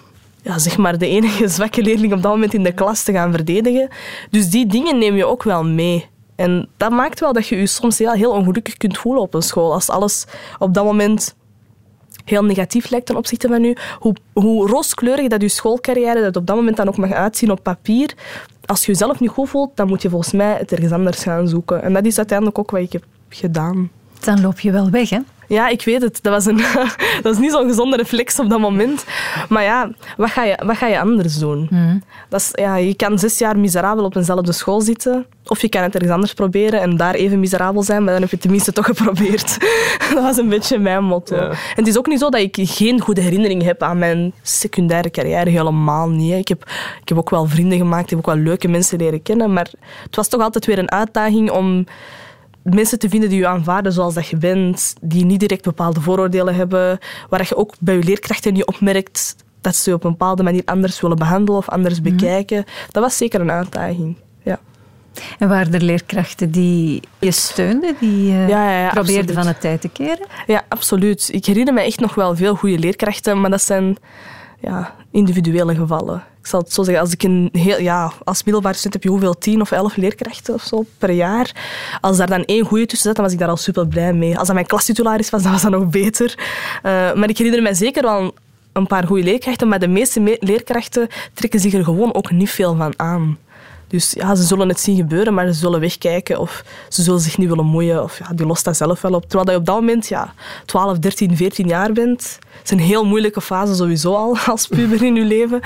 [0.46, 3.32] ja, zeg maar de enige zwakke leerling op dat moment in de klas te gaan
[3.32, 3.88] verdedigen.
[4.30, 6.06] Dus die dingen neem je ook wel mee.
[6.36, 9.42] En dat maakt wel dat je je soms heel, heel ongelukkig kunt voelen op een
[9.42, 9.72] school.
[9.72, 10.24] Als alles
[10.58, 11.34] op dat moment
[12.24, 13.76] heel negatief lijkt ten opzichte van u.
[13.98, 17.62] Hoe, hoe rooskleurig dat je schoolcarrière dat op dat moment dan ook mag uitzien op
[17.62, 18.14] papier.
[18.64, 21.48] Als je jezelf niet goed voelt, dan moet je volgens mij het ergens anders gaan
[21.48, 21.82] zoeken.
[21.82, 23.90] En dat is uiteindelijk ook wat ik heb gedaan.
[24.20, 25.18] Dan loop je wel weg, hè?
[25.48, 26.18] Ja, ik weet het.
[26.22, 26.56] Dat was, een,
[27.22, 29.04] dat was niet zo'n gezonde reflex op dat moment.
[29.48, 31.66] Maar ja, wat ga je, wat ga je anders doen?
[31.70, 31.98] Mhm.
[32.28, 35.26] Dat is, ja, je kan zes jaar miserabel op eenzelfde school zitten.
[35.46, 38.30] Of je kan het ergens anders proberen en daar even miserabel zijn, maar dan heb
[38.30, 39.58] je het tenminste toch geprobeerd.
[40.14, 41.36] dat was een beetje mijn motto.
[41.36, 45.10] En het is ook niet zo dat ik geen goede herinnering heb aan mijn secundaire
[45.10, 45.50] carrière.
[45.50, 46.32] Helemaal niet.
[46.32, 46.62] Ik heb,
[47.00, 49.52] ik heb ook wel vrienden gemaakt, ik heb ook wel leuke mensen leren kennen.
[49.52, 49.68] Maar
[50.02, 51.86] het was toch altijd weer een uitdaging om
[52.74, 56.54] mensen te vinden die je aanvaarden zoals dat je bent, die niet direct bepaalde vooroordelen
[56.54, 56.98] hebben,
[57.28, 60.62] waar je ook bij je leerkrachten niet opmerkt dat ze je op een bepaalde manier
[60.64, 62.10] anders willen behandelen of anders mhm.
[62.10, 62.64] bekijken.
[62.90, 64.16] Dat was zeker een uitdaging.
[64.42, 64.58] Ja.
[65.38, 69.60] En waren er leerkrachten die je steunden, die uh, ja, ja, ja, probeerden van het
[69.60, 70.26] tijd te keren?
[70.46, 71.28] Ja, absoluut.
[71.32, 73.96] Ik herinner me echt nog wel veel goede leerkrachten, maar dat zijn
[74.60, 76.24] ja, individuele gevallen.
[76.40, 79.08] Ik zal het zo zeggen, als ik een heel, ja, als middelbare student heb je
[79.08, 81.54] hoeveel, tien of elf leerkrachten of zo per jaar.
[82.00, 84.38] Als daar dan één goede tussen zat, dan was ik daar al super blij mee.
[84.38, 86.34] Als dat mijn klastitularis was, dan was dat nog beter.
[86.36, 88.34] Uh, maar ik herinner me zeker wel
[88.72, 92.76] een paar goede leerkrachten, maar de meeste leerkrachten trekken zich er gewoon ook niet veel
[92.76, 93.38] van aan.
[93.88, 97.38] Dus ja, ze zullen het zien gebeuren, maar ze zullen wegkijken of ze zullen zich
[97.38, 98.02] niet willen moeien.
[98.02, 99.28] Of ja, die lost dat zelf wel op.
[99.28, 102.38] Terwijl je op dat moment ja, 12, 13, 14 jaar bent.
[102.58, 105.60] Het is een heel moeilijke fase sowieso al als puber in je leven.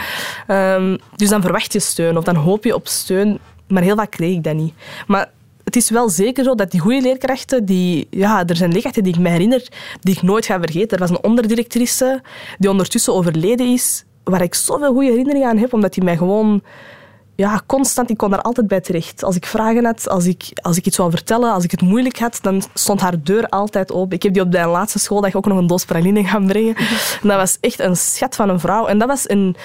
[0.48, 3.38] Um, dus dan verwacht je steun of dan hoop je op steun.
[3.68, 4.74] Maar heel vaak kreeg ik dat niet.
[5.06, 5.30] Maar
[5.64, 9.14] het is wel zeker zo dat die goede leerkrachten, die, ja, er zijn leerkrachten die
[9.14, 9.68] ik me herinner,
[10.00, 10.90] die ik nooit ga vergeten.
[10.90, 12.22] Er was een onderdirectrice
[12.58, 16.62] die ondertussen overleden is, waar ik zoveel goede herinneringen aan heb, omdat die mij gewoon
[17.34, 19.24] ja, constant, ik kon daar altijd bij terecht.
[19.24, 22.18] Als ik vragen had, als ik, als ik iets wou vertellen, als ik het moeilijk
[22.18, 24.16] had, dan stond haar deur altijd open.
[24.16, 26.76] Ik heb die op de laatste schooldag ook nog een doos praline gaan brengen.
[27.22, 28.86] En dat was echt een schat van een vrouw.
[28.86, 29.56] En dat was een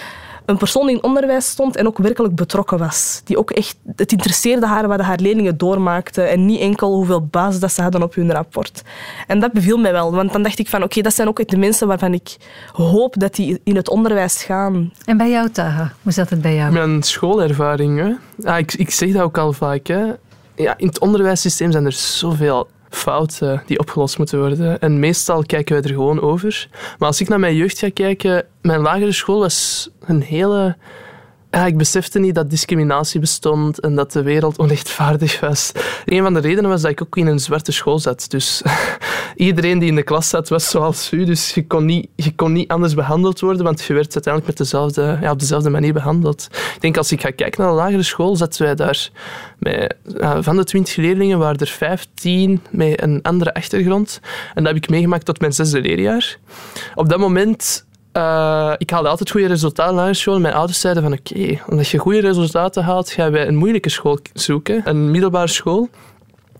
[0.46, 3.22] een persoon die in onderwijs stond en ook werkelijk betrokken was.
[3.24, 7.60] Die ook echt, het interesseerde haar wat haar leerlingen doormaakten en niet enkel hoeveel basis
[7.60, 8.82] dat ze hadden op hun rapport.
[9.28, 11.58] En dat beviel mij wel, want dan dacht ik van oké, dat zijn ook de
[11.58, 12.36] mensen waarvan ik
[12.72, 14.94] hoop dat die in het onderwijs gaan.
[15.06, 15.94] En bij jou, Taha?
[16.02, 16.74] Hoe zat het bij jou?
[16.74, 18.14] Mijn schoolervaring, hè?
[18.50, 19.88] Ah, ik, ik zeg dat ook al vaak.
[19.88, 20.04] Hè?
[20.56, 24.80] ja, in het onderwijssysteem zijn er zoveel fouten die opgelost moeten worden.
[24.80, 26.68] En meestal kijken wij er gewoon over.
[26.98, 30.76] Maar als ik naar mijn jeugd ga kijken, mijn lagere school was een hele
[31.56, 35.72] ja, ik besefte niet dat discriminatie bestond en dat de wereld onrechtvaardig was.
[36.06, 38.26] Een van de redenen was dat ik ook in een zwarte school zat.
[38.30, 38.62] Dus
[39.36, 41.24] iedereen die in de klas zat was zoals u.
[41.26, 44.58] Dus je kon niet, je kon niet anders behandeld worden, want je werd uiteindelijk met
[44.58, 46.48] dezelfde, ja, op dezelfde manier behandeld.
[46.52, 49.10] Ik denk als ik ga kijken naar de lagere school, zaten wij daar
[49.60, 49.96] met,
[50.40, 54.20] van de twintig leerlingen waren er vijftien met een andere achtergrond.
[54.54, 56.38] En dat heb ik meegemaakt tot mijn zesde leerjaar.
[56.96, 57.86] Op dat moment
[58.18, 60.40] uh, ik haalde altijd goede resultaten naar school.
[60.40, 64.20] Mijn ouders zeiden van oké, omdat je goede resultaten haalt, gaan wij een moeilijke school
[64.34, 64.82] zoeken.
[64.84, 65.90] Een middelbare school.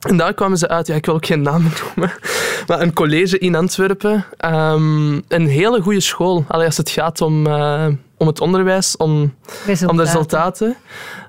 [0.06, 2.14] En daar kwamen ze uit, ja, ik wil ook geen namen noemen,
[2.68, 4.26] maar een college in Antwerpen.
[4.46, 7.88] Um, een hele goede school, Allee, als het gaat om, uh,
[8.18, 9.34] om het onderwijs, om,
[9.66, 9.90] resultaten.
[9.90, 10.76] om de resultaten.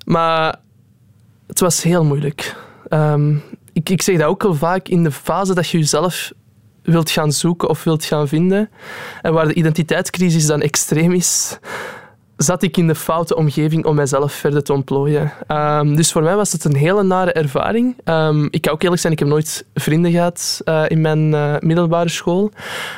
[0.04, 0.56] Maar
[1.46, 2.56] het was heel moeilijk.
[2.90, 6.32] Um, ik, ik zeg dat ook al vaak in de fase dat je jezelf
[6.82, 8.70] wilt gaan zoeken of wilt gaan vinden.
[9.22, 11.58] En waar de identiteitscrisis dan extreem is,
[12.36, 15.32] zat ik in de foute omgeving om mijzelf verder te ontplooien.
[15.48, 17.96] Um, dus voor mij was het een hele nare ervaring.
[18.04, 21.54] Um, ik kan ook eerlijk zijn, ik heb nooit vrienden gehad uh, in mijn uh,
[21.58, 22.50] middelbare school.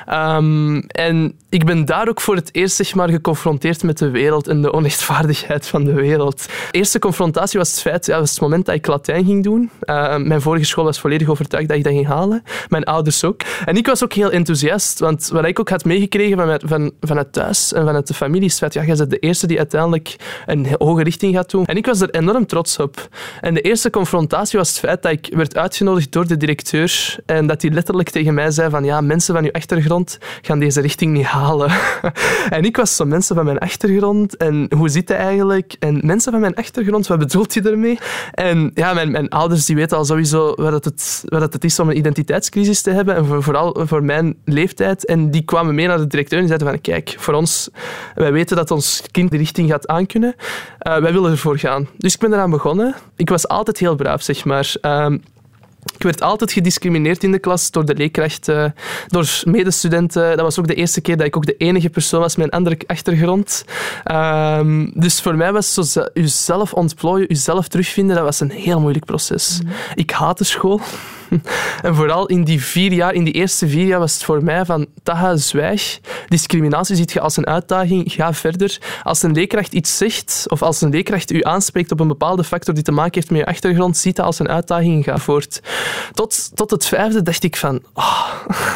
[0.09, 4.49] Um, en ik ben daar ook voor het eerst zeg maar, geconfronteerd met de wereld
[4.49, 6.47] en de onrechtvaardigheid van de wereld.
[6.47, 9.71] De eerste confrontatie was het feit, ja, het moment dat ik Latijn ging doen.
[9.81, 12.43] Uh, mijn vorige school was volledig overtuigd dat ik dat ging halen.
[12.69, 13.41] Mijn ouders ook.
[13.65, 17.33] En ik was ook heel enthousiast, want wat ik ook had meegekregen van, van, vanuit
[17.33, 21.03] thuis en vanuit de familie is ja, jij bent de eerste die uiteindelijk een hoge
[21.03, 21.65] richting gaat doen.
[21.65, 23.09] En ik was er enorm trots op.
[23.41, 27.47] En de eerste confrontatie was het feit dat ik werd uitgenodigd door de directeur en
[27.47, 31.13] dat hij letterlijk tegen mij zei van ja, mensen van uw achtergrond gaan deze richting
[31.13, 31.38] niet halen.
[32.49, 35.77] en ik was zo mensen van mijn achtergrond en hoe zit hij eigenlijk?
[35.79, 37.99] En mensen van mijn achtergrond, wat bedoelt hij ermee?
[38.33, 41.89] En ja, mijn, mijn ouders die weten al sowieso wat het, wat het is om
[41.89, 45.05] een identiteitscrisis te hebben en vooral voor mijn leeftijd.
[45.05, 47.71] En die kwamen mee naar de directeur en zeiden van kijk, voor ons,
[48.15, 50.35] wij weten dat ons kind de richting gaat aankunnen.
[50.39, 51.89] Uh, wij willen ervoor gaan.
[51.97, 52.95] Dus ik ben eraan begonnen.
[53.17, 54.75] Ik was altijd heel braaf, zeg maar.
[54.83, 55.07] Uh,
[55.95, 58.75] ik werd altijd gediscrimineerd in de klas door de leerkrachten,
[59.07, 60.37] door medestudenten.
[60.37, 62.53] Dat was ook de eerste keer dat ik ook de enige persoon was met een
[62.53, 63.65] andere achtergrond.
[64.13, 69.05] Um, dus voor mij was zo jezelf ontplooien, jezelf terugvinden, dat was een heel moeilijk
[69.05, 69.61] proces.
[69.63, 69.71] Mm.
[69.95, 70.81] Ik haatte school.
[71.83, 74.65] En vooral in die vier jaar, in die eerste vier jaar was het voor mij
[74.65, 76.01] van taha, zwijg.
[76.29, 78.79] Discriminatie ziet je als een uitdaging, ga verder.
[79.03, 82.75] Als een leerkracht iets zegt, of als een leerkracht u aanspreekt op een bepaalde factor
[82.75, 85.63] die te maken heeft met je achtergrond, ziet dat als een uitdaging, ga voort.
[86.13, 87.83] Tot, tot het vijfde dacht ik van...
[87.95, 88.29] Oh,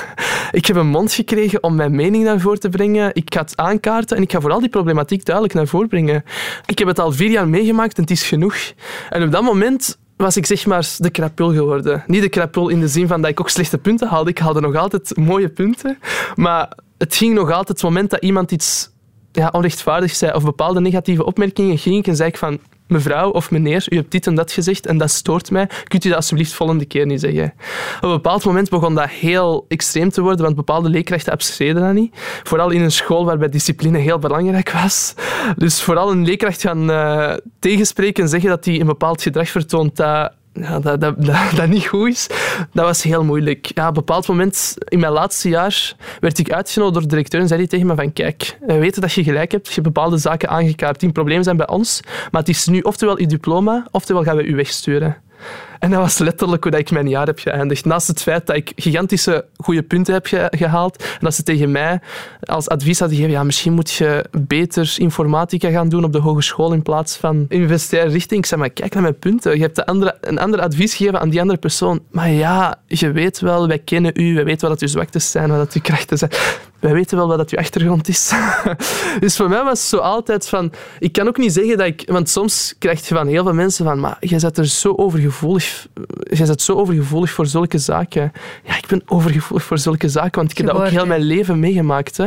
[0.51, 3.11] ik heb een mond gekregen om mijn mening naar voren te brengen.
[3.13, 6.25] Ik ga het aankaarten en ik ga vooral die problematiek duidelijk naar voren brengen.
[6.67, 8.57] Ik heb het al vier jaar meegemaakt en het is genoeg.
[9.11, 12.05] En op dat moment was ik zeg maar de krapul geworden.
[12.07, 14.31] Niet de krapul in de zin van dat ik ook slechte punten haalde.
[14.31, 15.99] Ik haalde nog altijd mooie punten.
[16.35, 18.91] Maar het ging nog altijd het moment dat iemand iets
[19.33, 23.51] ja, onrechtvaardig zei of bepaalde negatieve opmerkingen, ging ik en zei ik van mevrouw of
[23.51, 25.69] meneer, u hebt dit en dat gezegd en dat stoort mij.
[25.85, 27.55] Kunt u dat alsjeblieft volgende keer niet zeggen?
[27.97, 31.93] Op een bepaald moment begon dat heel extreem te worden, want bepaalde leerkrachten abstreden dat
[31.93, 32.15] niet.
[32.43, 35.15] Vooral in een school waarbij discipline heel belangrijk was.
[35.57, 39.97] Dus vooral een leerkracht gaan uh, tegenspreken en zeggen dat hij een bepaald gedrag vertoont
[39.97, 41.25] dat ja, dat, dat,
[41.57, 42.27] dat, niet goed is,
[42.73, 43.71] dat was heel moeilijk.
[43.75, 47.41] Ja, op een bepaald moment, in mijn laatste jaar, werd ik uitgenodigd door de directeur
[47.41, 49.87] en zei hij tegen me van kijk, we weten dat je gelijk hebt, je hebt
[49.87, 53.27] bepaalde zaken aangekaart die een probleem zijn bij ons, maar het is nu oftewel je
[53.27, 55.17] diploma, oftewel gaan we u wegsturen.
[55.79, 57.85] En dat was letterlijk hoe ik mijn jaar heb geëindigd.
[57.85, 62.01] Naast het feit dat ik gigantische goede punten heb gehaald en dat ze tegen mij
[62.41, 66.73] als advies hadden gegeven, ja, misschien moet je beter informatica gaan doen op de hogeschool
[66.73, 68.41] in plaats van universitaire richting.
[68.41, 69.57] Ik zei, maar kijk naar mijn punten.
[69.57, 72.01] Je hebt andere, een ander advies gegeven aan die andere persoon.
[72.11, 75.49] Maar ja, je weet wel, wij kennen u, wij weten wel dat uw zwaktes zijn,
[75.49, 76.31] wat dat uw krachten zijn
[76.83, 78.33] wij weten wel wat dat je achtergrond is.
[79.21, 80.73] dus voor mij was het zo altijd van...
[80.99, 82.03] Ik kan ook niet zeggen dat ik...
[82.07, 84.01] Want soms krijg je van heel veel mensen van...
[84.01, 85.87] Maar jij bent er zo overgevoelig...
[86.31, 88.33] Jij bent zo overgevoelig voor zulke zaken.
[88.65, 91.61] Ja, ik ben overgevoelig voor zulke zaken, want ik heb dat ook heel mijn leven
[91.61, 92.17] meegemaakt.
[92.17, 92.27] Hè.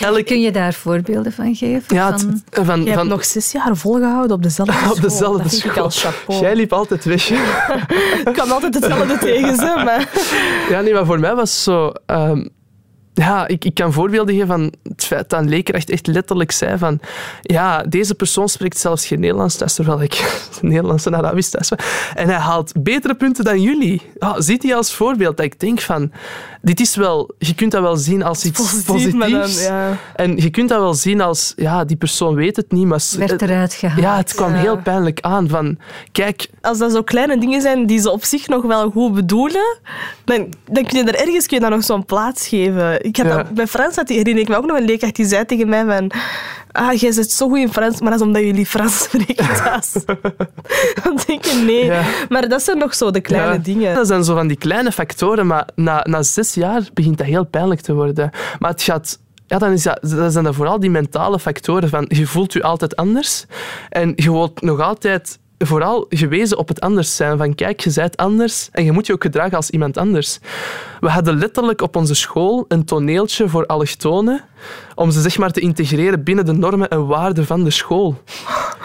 [0.00, 0.26] Elk...
[0.26, 1.94] Kun je daar voorbeelden van geven?
[1.94, 2.42] Ja, van...
[2.64, 4.92] van, je hebt nog zes jaar volgehouden op dezelfde school.
[4.92, 6.40] op dezelfde school.
[6.40, 7.30] Jij liep altijd weg.
[8.28, 10.08] ik kan altijd hetzelfde tegen ze, maar...
[10.68, 11.92] Ja, nee, maar voor mij was zo...
[12.06, 12.54] Um,
[13.24, 16.78] ja, ik, ik kan voorbeelden geven van het feit dat een leerkracht echt letterlijk zei
[16.78, 17.00] van
[17.42, 21.70] ja, deze persoon spreekt zelfs geen Nederlands thuis, terwijl ik Nederlands en Arabisch thuis.
[22.14, 24.02] En hij haalt betere punten dan jullie.
[24.38, 26.12] Ziet hij als voorbeeld dat ik denk van
[26.66, 29.64] dit is wel, je kunt dat wel zien als iets Positief, positiefs.
[29.66, 29.96] dan, ja.
[30.16, 33.42] En je kunt dat wel zien als ja, die persoon weet het niet, maar Werd
[33.42, 34.00] eruit gehaald.
[34.00, 34.60] ja, het kwam Ja.
[34.60, 35.78] heel pijnlijk aan van
[36.12, 39.78] kijk, Als dat zo kleine dingen zijn die ze op zich nog wel goed bedoelen,
[40.24, 43.04] dan, dan kun je er ergens kun je dat nog zo'n plaats geven.
[43.04, 43.36] Ik had Ja.
[43.36, 45.84] dat, bij Frans had, herinner ik me ook nog een leerkracht die zei tegen mij
[45.84, 46.10] van
[46.72, 49.92] ah, jij zit zo goed in Frans, maar dat is omdat jullie Frans spreken thuis.
[51.02, 51.84] dan denk je nee.
[51.84, 52.02] Ja.
[52.28, 53.94] Maar dat zijn nog zo de kleine Ja, dingen.
[53.94, 57.44] Dat zijn zo van die kleine factoren, maar na, na zes jaar begint dat heel
[57.44, 58.30] pijnlijk te worden.
[58.58, 59.18] Maar het gaat...
[59.46, 62.62] Ja, dan is dat, dat zijn dat vooral die mentale factoren van je voelt je
[62.62, 63.44] altijd anders
[63.88, 67.38] en je wordt nog altijd vooral gewezen op het anders zijn.
[67.38, 70.38] Van kijk, je bent anders en je moet je ook gedragen als iemand anders.
[71.00, 74.44] We hadden letterlijk op onze school een toneeltje voor allochtonen
[74.96, 78.22] om ze zeg maar te integreren binnen de normen en waarden van de school.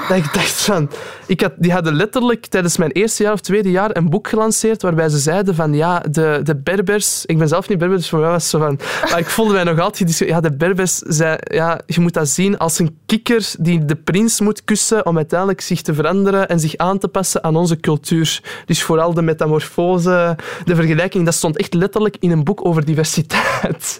[0.07, 0.89] Dat ik dacht van...
[1.27, 4.81] Ik had, die hadden letterlijk tijdens mijn eerste jaar of tweede jaar een boek gelanceerd
[4.81, 7.25] waarbij ze zeiden van ja, de, de Berbers...
[7.25, 8.79] Ik ben zelf niet Berber, dus voor mij was het zo van...
[9.09, 10.17] Maar ik voelde mij nog altijd...
[10.17, 11.37] Ja, de Berbers zei...
[11.43, 15.61] Ja, je moet dat zien als een kikker die de prins moet kussen om uiteindelijk
[15.61, 18.41] zich te veranderen en zich aan te passen aan onze cultuur.
[18.65, 23.99] Dus vooral de metamorfose, de vergelijking, dat stond echt letterlijk in een boek over diversiteit.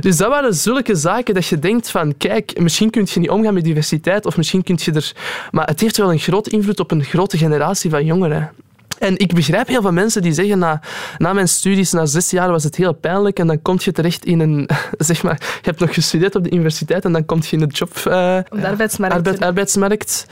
[0.00, 3.54] Dus dat waren zulke zaken dat je denkt van, kijk, misschien kun je niet omgaan
[3.54, 5.12] met diversiteit of misschien kun je er...
[5.50, 8.50] Maar het heeft wel een grote invloed op een grote generatie van jongeren.
[8.98, 10.80] En ik begrijp heel veel mensen die zeggen, na,
[11.18, 14.24] na mijn studies, na zes jaar was het heel pijnlijk en dan kom je terecht
[14.24, 14.68] in een...
[14.98, 17.66] Zeg maar, je hebt nog gestudeerd op de universiteit en dan kom je in de
[17.66, 17.96] job...
[17.96, 19.14] eh, Op de arbeidsmarkt.
[19.16, 20.26] arbeid, arbeidsmarkt.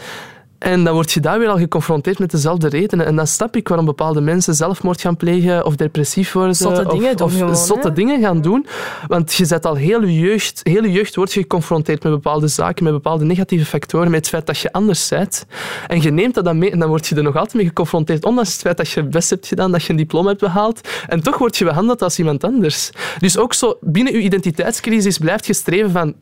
[0.66, 3.06] En dan word je daar weer al geconfronteerd met dezelfde redenen.
[3.06, 6.54] En dan snap ik waarom bepaalde mensen zelfmoord gaan plegen of depressief worden.
[6.54, 7.94] Zotte of, dingen doen of gewoon, zotte hè?
[7.94, 8.66] dingen gaan doen.
[9.06, 12.48] Want je zet al heel je jeugd, heel je jeugd wordt je geconfronteerd met bepaalde
[12.48, 15.46] zaken, met bepaalde negatieve factoren, met het feit dat je anders bent.
[15.86, 18.24] En je neemt dat dan mee en dan word je er nog altijd mee geconfronteerd,
[18.24, 20.88] ondanks het feit dat je best hebt gedaan, dat je een diploma hebt behaald.
[21.06, 22.90] En toch word je behandeld als iemand anders.
[23.18, 26.14] Dus ook zo binnen je identiteitscrisis blijft je streven van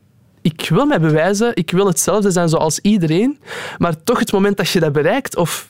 [0.45, 3.39] ik wil mij bewijzen, ik wil hetzelfde zijn zoals iedereen,
[3.77, 5.67] maar toch het moment dat je dat bereikt, of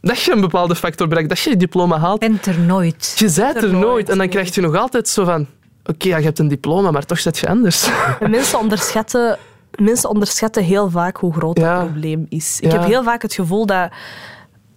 [0.00, 3.14] dat je een bepaalde factor bereikt, dat je je diploma haalt, Bent er nooit.
[3.16, 3.84] je bent er, er nooit.
[3.86, 5.46] nooit, En dan krijg je nog altijd zo van,
[5.84, 7.88] oké, ja, je hebt een diploma, maar toch zet je anders.
[8.20, 9.38] En mensen onderschatten,
[9.82, 11.78] mensen onderschatten heel vaak hoe groot Ja.
[11.78, 12.58] dat probleem is.
[12.60, 12.78] Ik Ja.
[12.78, 13.90] heb heel vaak het gevoel dat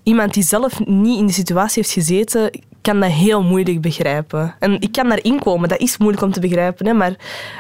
[0.04, 4.56] iemand die zelf niet in die situatie heeft gezeten, kan dat heel moeilijk begrijpen.
[4.60, 6.86] En ik kan daarin komen, dat is moeilijk om te begrijpen.
[6.88, 7.16] Hè, maar,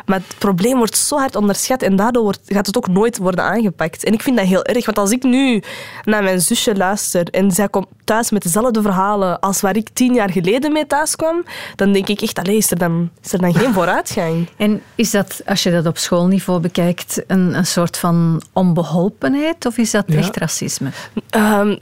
[0.06, 3.44] maar het probleem wordt zo hard onderschat en daardoor wordt, gaat het ook nooit worden
[3.44, 4.04] aangepakt.
[4.04, 5.62] En ik vind dat heel erg, want als ik nu
[6.04, 10.14] naar mijn zusje luister en zij komt thuis met dezelfde verhalen als waar ik tien
[10.14, 11.44] jaar geleden mee thuis kwam,
[11.76, 14.48] dan denk ik echt, allee, is, er dan, is er dan geen vooruitgang?
[14.58, 19.78] En is dat, als je dat op schoolniveau bekijkt, een, een soort van onbeholpenheid of
[19.78, 20.18] is dat Ja.
[20.18, 20.90] echt racisme?
[21.30, 21.76] Ehm,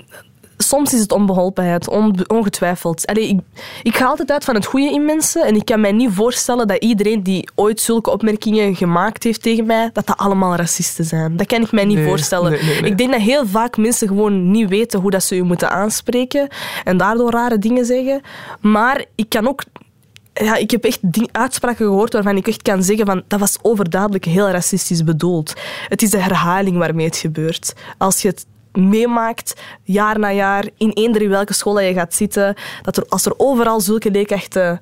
[0.64, 3.08] soms is het onbeholpenheid, on- ongetwijfeld.
[3.08, 3.40] Allee, ik,
[3.84, 6.68] ik ga altijd uit van het goede in mensen en ik kan mij niet voorstellen
[6.68, 11.38] dat iedereen die ooit zulke opmerkingen gemaakt heeft tegen mij, dat dat allemaal racisten zijn.
[11.38, 12.52] Dat kan ik mij niet Nee, voorstellen.
[12.52, 12.92] nee, nee, nee.
[12.92, 16.48] Ik denk dat heel vaak mensen gewoon niet weten hoe dat ze je moeten aanspreken
[16.84, 18.22] en daardoor rare dingen zeggen.
[18.62, 19.64] Maar ik kan ook
[20.34, 21.00] ja, ik heb echt
[21.32, 25.54] uitspraken gehoord waarvan ik echt kan zeggen van dat was overduidelijk heel racistisch bedoeld.
[25.88, 27.74] Het is de herhaling waarmee het gebeurt.
[27.98, 28.46] Als je het
[28.80, 33.26] meemaakt, jaar na jaar, in eender in welke school je gaat zitten, dat er, als
[33.26, 34.82] er overal zulke leerkrachten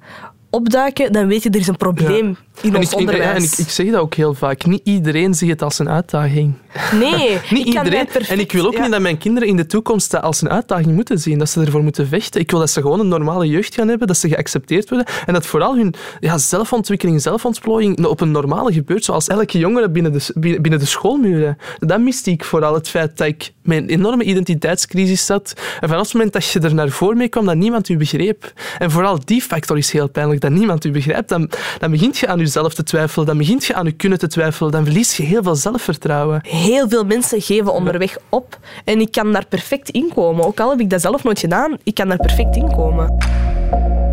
[0.49, 3.35] opduiken, dan weet je, er is een probleem in En ons ik, onderwijs.
[3.35, 4.65] en ik, ik zeg dat ook heel vaak.
[4.65, 6.53] Niet iedereen ziet het als een uitdaging.
[6.91, 8.07] Nee, Niet iedereen.
[8.27, 8.81] en ik wil ook ja.
[8.81, 11.39] niet dat mijn kinderen in de toekomst dat als een uitdaging moeten zien.
[11.39, 12.41] Dat ze ervoor moeten vechten.
[12.41, 15.07] Ik wil dat ze gewoon een normale jeugd gaan hebben, dat ze geaccepteerd worden.
[15.25, 20.13] En dat vooral hun ja, zelfontwikkeling, zelfontplooiing op een normale gebeurt, zoals elke jongere binnen
[20.13, 21.57] de, binnen de schoolmuren.
[21.79, 22.73] Dat miste ik vooral.
[22.73, 25.53] Het feit dat ik een enorme identiteitscrisis zat.
[25.79, 28.53] En vanaf het moment dat je er naar voren mee kwam, dat niemand u begreep.
[28.77, 31.29] En vooral die factor is heel pijnlijk, dat niemand u begrijpt.
[31.29, 34.27] Dan, dan begint je aan jezelf te twijfelen, dan begint je aan je kunnen te
[34.27, 36.41] twijfelen, dan verlies je heel veel zelfvertrouwen.
[36.67, 40.45] Heel veel mensen geven onderweg op en ik kan daar perfect in komen.
[40.45, 43.17] Ook al heb ik dat zelf nooit gedaan, ik kan daar perfect in komen.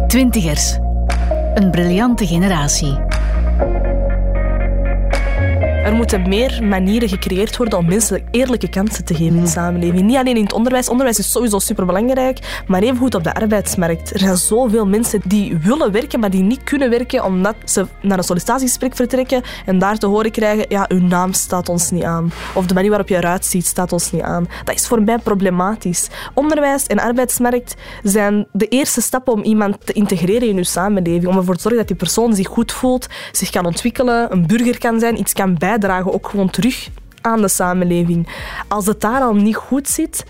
[0.07, 0.77] Twintigers.
[1.55, 2.99] Een briljante generatie.
[5.85, 10.03] Er moeten meer manieren gecreëerd worden om mensen eerlijke kansen te geven in de samenleving.
[10.03, 10.89] Niet alleen in het onderwijs.
[10.89, 14.13] Onderwijs is sowieso superbelangrijk, maar even goed op de arbeidsmarkt.
[14.13, 18.19] Er zijn zoveel mensen die willen werken, maar die niet kunnen werken omdat ze naar
[18.19, 22.33] een sollicitatiegesprek vertrekken en daar te horen krijgen, ja, uw naam staat ons niet aan.
[22.55, 24.47] Of de manier waarop je eruit ziet staat ons niet aan.
[24.65, 26.09] Dat is voor mij problematisch.
[26.35, 31.27] Onderwijs en arbeidsmarkt zijn de eerste stappen om iemand te integreren in uw samenleving.
[31.27, 34.79] Om ervoor te zorgen dat die persoon zich goed voelt, zich kan ontwikkelen, een burger
[34.79, 35.73] kan zijn, iets kan bijdragen,
[36.05, 36.89] ook gewoon terug
[37.21, 38.29] aan de samenleving.
[38.69, 40.25] Als het daar al niet goed zit,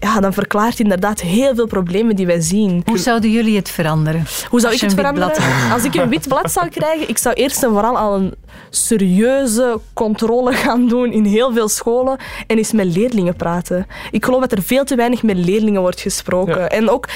[0.00, 2.82] ja, dan verklaart inderdaad heel veel problemen die wij zien.
[2.86, 4.24] Hoe zouden jullie het veranderen?
[4.48, 5.72] Hoe zou Als ik het een wit blad veranderen?
[5.72, 8.34] Als ik een wit blad zou krijgen, ik zou eerst en vooral al een
[8.70, 13.86] serieuze controle gaan doen in heel veel scholen en eens met leerlingen praten.
[14.10, 16.58] Ik geloof dat er veel te weinig met leerlingen wordt gesproken.
[16.58, 16.68] Ja.
[16.68, 17.08] En ook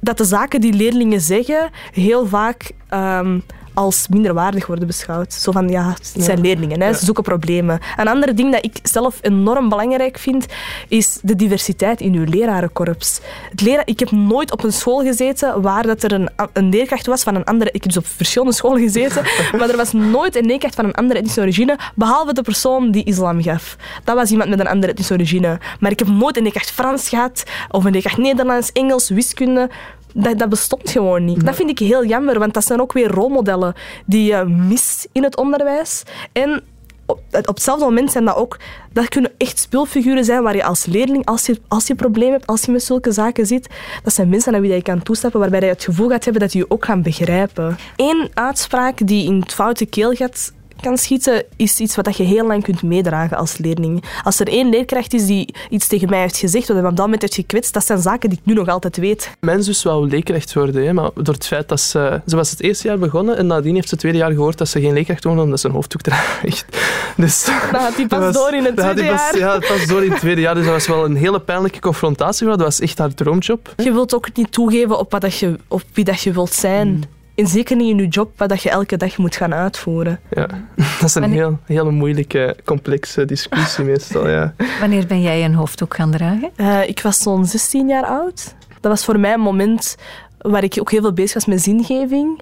[0.00, 3.38] dat de zaken die leerlingen zeggen heel vaak ehm,
[3.78, 5.32] als minderwaardig worden beschouwd.
[5.32, 6.42] Zo van, ja, het zijn Ja.
[6.42, 7.80] leerlingen, hè, ze zoeken problemen.
[7.96, 10.46] Een ander ding dat ik zelf enorm belangrijk vind,
[10.88, 13.20] is de diversiteit in uw lerarenkorps.
[13.50, 17.06] Het lera ik heb nooit op een school gezeten waar dat er een, een leerkracht
[17.06, 17.70] was van een andere...
[17.72, 19.22] Ik heb dus op verschillende scholen gezeten,
[19.58, 23.04] maar er was nooit een leerkracht van een andere etnische origine, behalve de persoon die
[23.04, 23.76] islam gaf.
[24.04, 25.58] Dat was iemand met een andere etnische origine.
[25.80, 29.68] Maar ik heb nooit een leerkracht Frans gehad, of een leerkracht Nederlands, Engels, wiskunde...
[30.14, 31.46] Dat, dat bestond gewoon niet.
[31.46, 33.74] Dat vind ik heel jammer, want dat zijn ook weer rolmodellen
[34.06, 36.02] die je mist in het onderwijs.
[36.32, 36.62] En
[37.06, 38.56] op, op hetzelfde moment zijn dat ook...
[38.92, 42.46] Dat kunnen echt speelfiguren zijn waar je als leerling, als je, als je problemen hebt,
[42.46, 43.68] als je met zulke zaken zit,
[44.02, 46.52] dat zijn mensen naar wie je kan toestappen, waarbij je het gevoel gaat hebben dat
[46.52, 47.76] die je ook gaan begrijpen.
[47.96, 52.62] Eén uitspraak die in het foute keelgat kan schieten, is iets wat je heel lang
[52.62, 54.04] kunt meedragen als leerling.
[54.24, 56.96] Als er één leerkracht is die iets tegen mij heeft gezegd, wat hij me op
[56.96, 59.30] dat moment heeft gekwetst, dat zijn zaken die ik nu nog altijd weet.
[59.40, 62.20] Mijn zus wou leerkracht worden, hè, maar door het feit dat ze...
[62.26, 64.68] Ze was het eerste jaar begonnen en nadien heeft ze het tweede jaar gehoord dat
[64.68, 66.64] ze geen leerkracht kon omdat ze een hoofddoek draagt.
[67.16, 67.44] Dus...
[67.44, 69.38] Dan gaat hij pas dat was- door in het dat had tweede pas- jaar.
[69.38, 70.54] Ja, pas door in het tweede jaar.
[70.54, 72.46] Dus dat was wel een hele pijnlijke confrontatie.
[72.46, 73.72] Maar dat was echt haar droomjob.
[73.76, 77.02] Je wilt ook niet toegeven op, wat dat je, op wie dat je wilt zijn.
[77.38, 80.20] En zeker niet in je job wat dat je elke dag moet gaan uitvoeren.
[80.30, 80.46] Ja.
[81.00, 84.28] Dat is een Wanneer- heel, hele moeilijke, complexe discussie meestal.
[84.28, 84.54] Ja.
[84.80, 86.50] Wanneer ben jij een hoofddoek gaan dragen?
[86.56, 88.54] Eh, ik was zo'n 16 jaar oud.
[88.80, 89.96] Dat was voor mij een moment
[90.38, 92.40] waar ik ook heel veel bezig was met zingeving.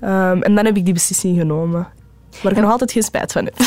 [0.00, 1.88] Ehm, en dan heb ik die beslissing genomen.
[2.42, 3.54] Waar ik nog altijd geen spijt van heb.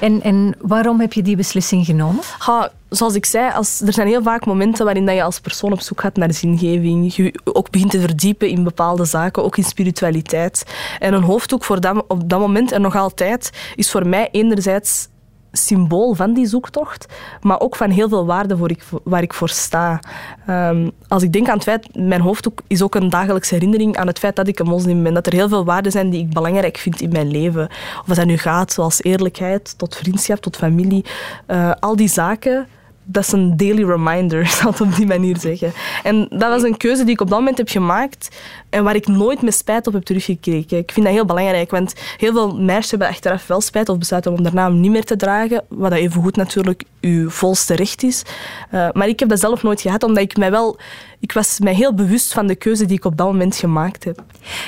[0.00, 2.22] En, en waarom heb je die beslissing genomen?
[2.38, 5.72] Ha, zoals ik zei, als, er zijn heel vaak momenten waarin dat je als persoon
[5.72, 7.14] op zoek gaat naar zingeving.
[7.14, 10.64] Je ook begint te verdiepen in bepaalde zaken, ook in spiritualiteit.
[10.98, 15.08] En een hoofddoek voor dat, op dat moment en nog altijd is voor mij enerzijds
[15.52, 17.06] symbool van die zoektocht,
[17.40, 20.00] maar ook van heel veel waarde ik, waar ik voor sta.
[20.46, 24.06] Ehm, als ik denk aan het feit, mijn hoofddoek is ook een dagelijkse herinnering aan
[24.06, 26.32] het feit dat ik een moslim ben, dat er heel veel waarden zijn die ik
[26.32, 27.68] belangrijk vind in mijn leven.
[28.08, 31.04] Of dat nu gaat, zoals eerlijkheid, tot vriendschap, tot familie.
[31.46, 32.66] Eh, al die zaken,
[33.10, 35.72] dat is een daily reminder, ik zal het op die manier zeggen.
[36.02, 38.36] En dat was een keuze die ik op dat moment heb gemaakt
[38.70, 40.78] en waar ik nooit met spijt op heb teruggekeken.
[40.78, 44.32] Ik vind dat heel belangrijk, want heel veel meisjes hebben achteraf wel spijt of besluiten
[44.32, 48.22] om daarna hem niet meer te dragen, wat dat evengoed natuurlijk uw volste recht is.
[48.70, 50.78] Eh, maar ik heb dat zelf nooit gehad, omdat ik mij wel...
[51.20, 54.22] Ik was mij heel bewust van de keuze die ik op dat moment gemaakt heb.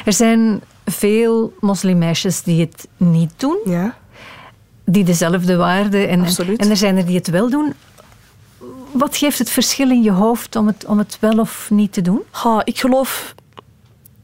[0.04, 3.96] Er zijn veel moslimmeisjes die het niet doen, Ja.
[4.84, 6.60] die dezelfde waarden en, Absoluut.
[6.60, 7.72] en er zijn er die het wel doen.
[8.92, 12.00] Wat geeft het verschil in je hoofd om het, om het wel of niet te
[12.00, 12.22] doen?
[12.30, 13.34] Ha, ik geloof...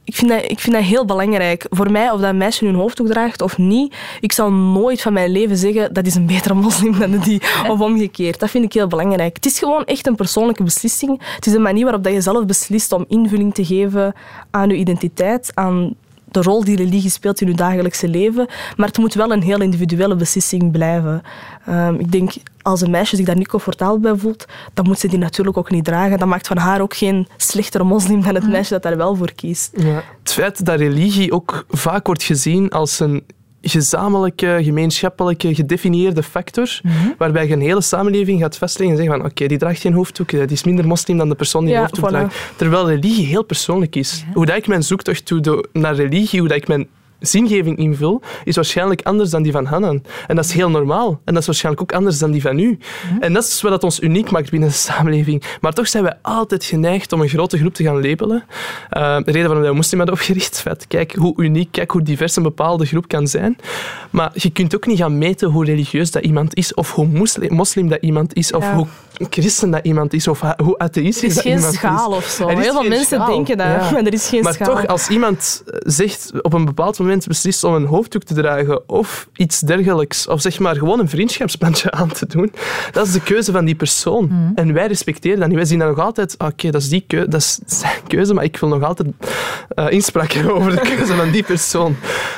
[0.04, 1.66] Ik vind, dat, ik vind dat heel belangrijk.
[1.70, 5.30] Voor mij, of dat meisje hun hoofddoek draagt of niet, ik zou nooit van mijn
[5.30, 8.40] leven zeggen dat is een betere moslim dan die, of omgekeerd.
[8.40, 9.36] Dat vind ik heel belangrijk.
[9.36, 11.22] Het is gewoon echt een persoonlijke beslissing.
[11.34, 14.14] Het is een manier waarop dat je zelf beslist om invulling te geven
[14.50, 15.94] aan je identiteit, aan
[16.36, 18.48] de rol die religie speelt in je dagelijkse leven.
[18.76, 21.22] Maar het moet wel een heel individuele beslissing blijven.
[21.66, 22.32] Ehm, ik denk,
[22.62, 25.70] als een meisje zich daar niet comfortabel bij voelt, dan moet ze die natuurlijk ook
[25.70, 26.18] niet dragen.
[26.18, 29.32] Dat maakt van haar ook geen slechtere moslim dan het meisje dat daar wel voor
[29.32, 29.70] kiest.
[29.76, 30.02] Ja.
[30.22, 33.24] Het feit dat religie ook vaak wordt gezien als een
[33.70, 36.80] gezamenlijke, gemeenschappelijke, gedefinieerde factor,
[37.18, 40.32] waarbij je een hele samenleving gaat vastleggen en zeggen van oké, die draagt geen hoofddoek,
[40.32, 42.12] eh, die is minder moslim dan de persoon die Ja, een hoofddoek voilà.
[42.12, 42.52] draagt.
[42.56, 44.24] Terwijl religie heel persoonlijk is.
[44.34, 46.86] Hoe dat ik mijn zoektocht doe do- naar religie, hoe dat ik mijn
[47.20, 50.02] zingeving invul, is waarschijnlijk anders dan die van Hanan.
[50.26, 51.20] En dat is heel normaal.
[51.24, 52.78] En dat is waarschijnlijk ook anders dan die van u.
[53.20, 55.42] En dat is wat dat ons uniek maakt binnen de samenleving.
[55.60, 58.44] Maar toch zijn wij altijd geneigd om een grote groep te gaan labelen.
[58.96, 60.60] Uh, de reden waarom wij moslim hadden opgericht.
[60.60, 63.56] Vet, kijk hoe uniek, kijk hoe divers een bepaalde groep kan zijn.
[64.10, 67.54] Maar je kunt ook niet gaan meten hoe religieus dat iemand is, of hoe moslim,
[67.54, 68.74] moslim dat iemand is, of Ja.
[68.74, 68.86] hoe
[69.30, 72.16] christen dat iemand is, of hoe atheïstisch Er is dat geen iemand schaal is.
[72.16, 72.48] of zo.
[72.48, 73.26] Er is Heel veel geen mensen schaal.
[73.34, 73.90] denken dat, Ja.
[73.92, 74.74] maar er is geen Maar schaal.
[74.74, 78.88] toch, als iemand zegt op een bepaald moment moment beslist om een hoofddoek te dragen
[78.88, 82.52] of iets dergelijks, of zeg maar gewoon een vriendschapsbandje aan te doen,
[82.92, 84.52] dat is de keuze van die persoon.
[84.54, 85.56] En wij respecteren dat niet.
[85.56, 88.44] Wij zien dat nog altijd, oké, dat is die keuze, dat is zijn keuze, maar
[88.44, 89.08] ik wil nog altijd
[89.74, 91.96] uh, inspraak hebben over de keuze van die persoon.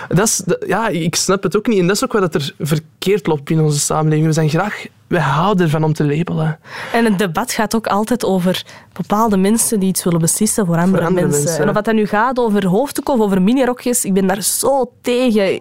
[0.09, 1.79] Dat is, ja, ik snap het ook niet.
[1.79, 4.27] En dat is ook wat er verkeerd loopt in onze samenleving.
[4.27, 6.59] We zijn graag wij houden ervan om te labelen.
[6.93, 11.05] En het debat gaat ook altijd over bepaalde mensen die iets willen beslissen voor andere,
[11.05, 11.45] andere mensen.
[11.45, 11.63] mensen.
[11.63, 15.55] En of dat nu gaat over hoofddoeken of over minirokjes, ik ben daar zo tegen.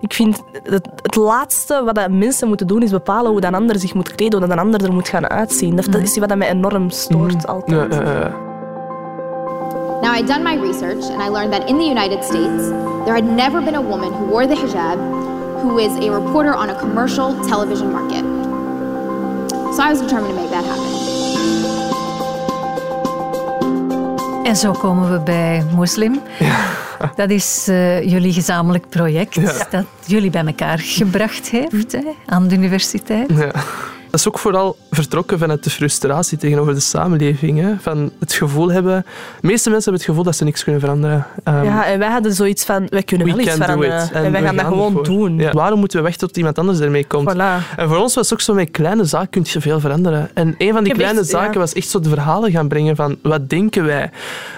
[0.00, 3.78] Ik vind het, het laatste wat dat mensen moeten doen is bepalen hoe een ander
[3.78, 5.76] zich moet kleden, hoe dat een ander er moet gaan uitzien.
[5.76, 7.94] Dat, dat is wat mij enorm stoort altijd.
[7.94, 8.50] Ja, ja, ja.
[10.02, 12.72] Now, I'd done my research and I learned that in the United States,
[13.04, 14.98] there had never been a woman who wore the hijab
[15.62, 18.41] who is a reporter on a commercial television market.
[19.76, 20.90] So I was determined to make that happen.
[24.44, 26.20] En zo komen we bij Moslim.
[27.16, 29.66] Dat is uh, jullie gezamenlijk project Ja.
[29.70, 33.30] dat jullie bij elkaar gebracht heeft hè, aan de universiteit.
[33.36, 33.50] Ja.
[34.12, 37.60] Dat is ook vooral vertrokken vanuit de frustratie tegenover de samenleving.
[37.60, 37.74] Hè?
[37.80, 39.04] Van het gevoel hebben...
[39.40, 41.26] De meeste mensen hebben het gevoel dat ze niks kunnen veranderen.
[41.44, 44.04] Um, Ja, en wij hadden zoiets van, wij kunnen we wel iets veranderen.
[44.04, 44.10] it.
[44.12, 45.04] En, wij we gaan dat gewoon ervoor.
[45.04, 45.38] doen.
[45.38, 45.52] Ja.
[45.52, 47.32] Waarom moeten we wachten tot iemand anders ermee komt?
[47.34, 47.76] Voilà.
[47.76, 50.30] En voor ons was het ook zo, met kleine zaken kun je veel veranderen.
[50.34, 51.38] En een van die kleine echt- ja.
[51.38, 54.10] zaken was echt zo de verhalen gaan brengen van wat denken wij?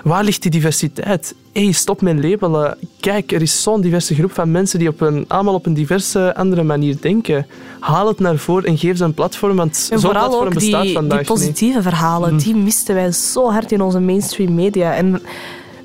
[0.04, 1.34] Waar ligt die diversiteit?
[1.52, 2.76] Hé, stop met labelen.
[3.00, 6.34] Kijk, er is zo'n diverse groep van mensen die op een, allemaal op een diverse
[6.36, 7.46] andere manier denken.
[7.80, 10.92] Haal het naar voren en geef ze een platform, want zo'n platform ook bestaat die,
[10.92, 12.42] vandaag die positieve verhalen, Mhm.
[12.44, 14.94] die misten wij zo hard in onze mainstream media.
[14.94, 15.22] En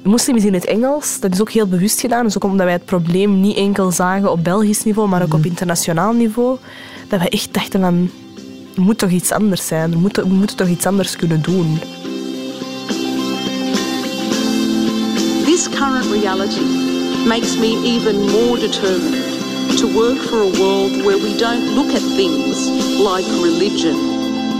[0.03, 2.23] moslim is in het Engels, dat is ook heel bewust gedaan.
[2.23, 5.37] Dus ook omdat wij het probleem niet enkel zagen op Belgisch niveau, maar ook Mhm.
[5.37, 6.57] op internationaal niveau.
[7.07, 8.09] Dat wij echt dachten van,
[8.75, 9.91] er moet toch iets anders zijn.
[9.91, 11.79] Er moet, we moeten toch iets anders kunnen doen.
[15.45, 16.61] This current reality
[17.27, 19.38] makes me even more determined
[19.79, 22.67] to work for a world where we don't look at things
[22.99, 23.95] like religion,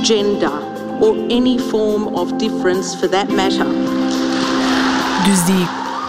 [0.02, 0.56] gender,
[1.02, 3.68] or any form of difference for that matter.
[5.26, 5.66] Dus die,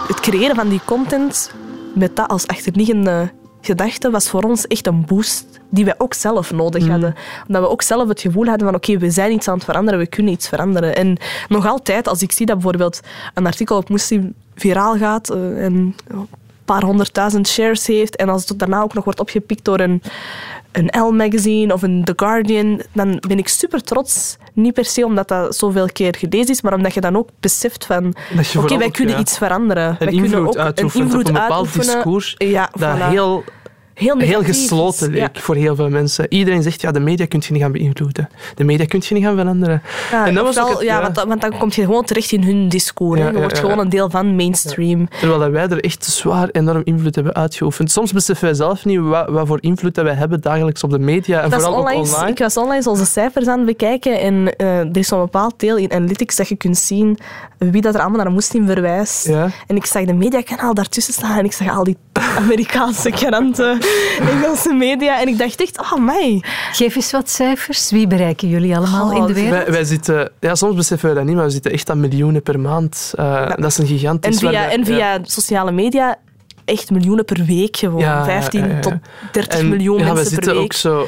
[0.07, 1.51] het creëren van die content
[1.93, 3.31] met dat als achterliggende
[3.61, 7.15] gedachte was voor ons echt een boost die wij ook zelf nodig hadden.
[7.47, 9.99] Omdat we ook zelf het gevoel hadden van oké, we zijn iets aan het veranderen,
[9.99, 10.95] we kunnen iets veranderen.
[10.95, 12.99] En nog altijd, als ik zie dat bijvoorbeeld
[13.33, 15.95] een artikel op Muslim viraal gaat eh, en
[16.71, 20.01] paar honderdduizend shares heeft en als het daarna ook nog wordt opgepikt door een,
[20.71, 24.37] een Elle-magazine of een The Guardian, dan ben ik super trots.
[24.53, 27.85] Niet per se omdat dat zoveel keer gelezen is, maar omdat je dan ook beseft
[27.85, 28.15] van
[28.57, 29.87] oké, wij kunnen ja, iets veranderen.
[29.87, 33.09] Een wij kunnen ook uitoefenen een invloed op een bepaald discours Ja, dat voilà.
[33.09, 33.43] heel,
[34.17, 35.41] heel, gesloten leek Ja.
[35.41, 36.25] voor heel veel mensen.
[36.29, 38.29] Iedereen zegt, ja, de media kun je niet gaan beïnvloeden.
[38.55, 39.81] De media kun je niet gaan veranderen.
[40.11, 41.01] Ja, en dat was ook ofwel- het- ja.
[41.01, 43.19] Want, dan- want dan kom je gewoon terecht in hun discours.
[43.19, 45.07] Ja, Je wordt gewoon een deel van mainstream.
[45.19, 47.91] Terwijl dat wij er echt zwaar enorm invloed hebben uitgeoefend.
[47.91, 50.99] Soms beseffen wij zelf niet wat, wat voor invloed dat wij hebben dagelijks op de
[50.99, 52.31] media en Ik was, vooral onlangs, online.
[52.31, 55.77] ik was onlangs onze cijfers aan het bekijken en eh, er is zo'n bepaald deel
[55.77, 57.17] in Analytics dat je kunt zien
[57.57, 59.27] wie dat er allemaal naar moslim verwijst.
[59.67, 61.97] En ik zag de mediakanaal daartussen staan en ik zag al die
[62.37, 63.77] Amerikaanse kranten,
[64.31, 66.43] Engelse media en ik dacht echt, oh mij.
[66.71, 67.91] Geef eens wat cijfers.
[67.91, 69.51] Wie bereiken jullie allemaal Oh, in de wereld?
[69.63, 72.41] Wij, wij zitten, ja, soms beseffen wij dat niet, maar we zitten echt aan miljoenen
[72.43, 73.13] per maand.
[73.15, 74.37] Eh, Dat is een En gigantisch...
[74.39, 75.19] via, waar wij- en via ja.
[75.23, 76.17] sociale media
[76.65, 77.99] echt miljoenen per week gewoon.
[77.99, 78.79] Ja, ja, 15 ja, ja.
[78.79, 78.93] tot
[79.31, 80.63] 30 En, miljoen ja, we mensen per zitten week.
[80.63, 81.07] ook zo...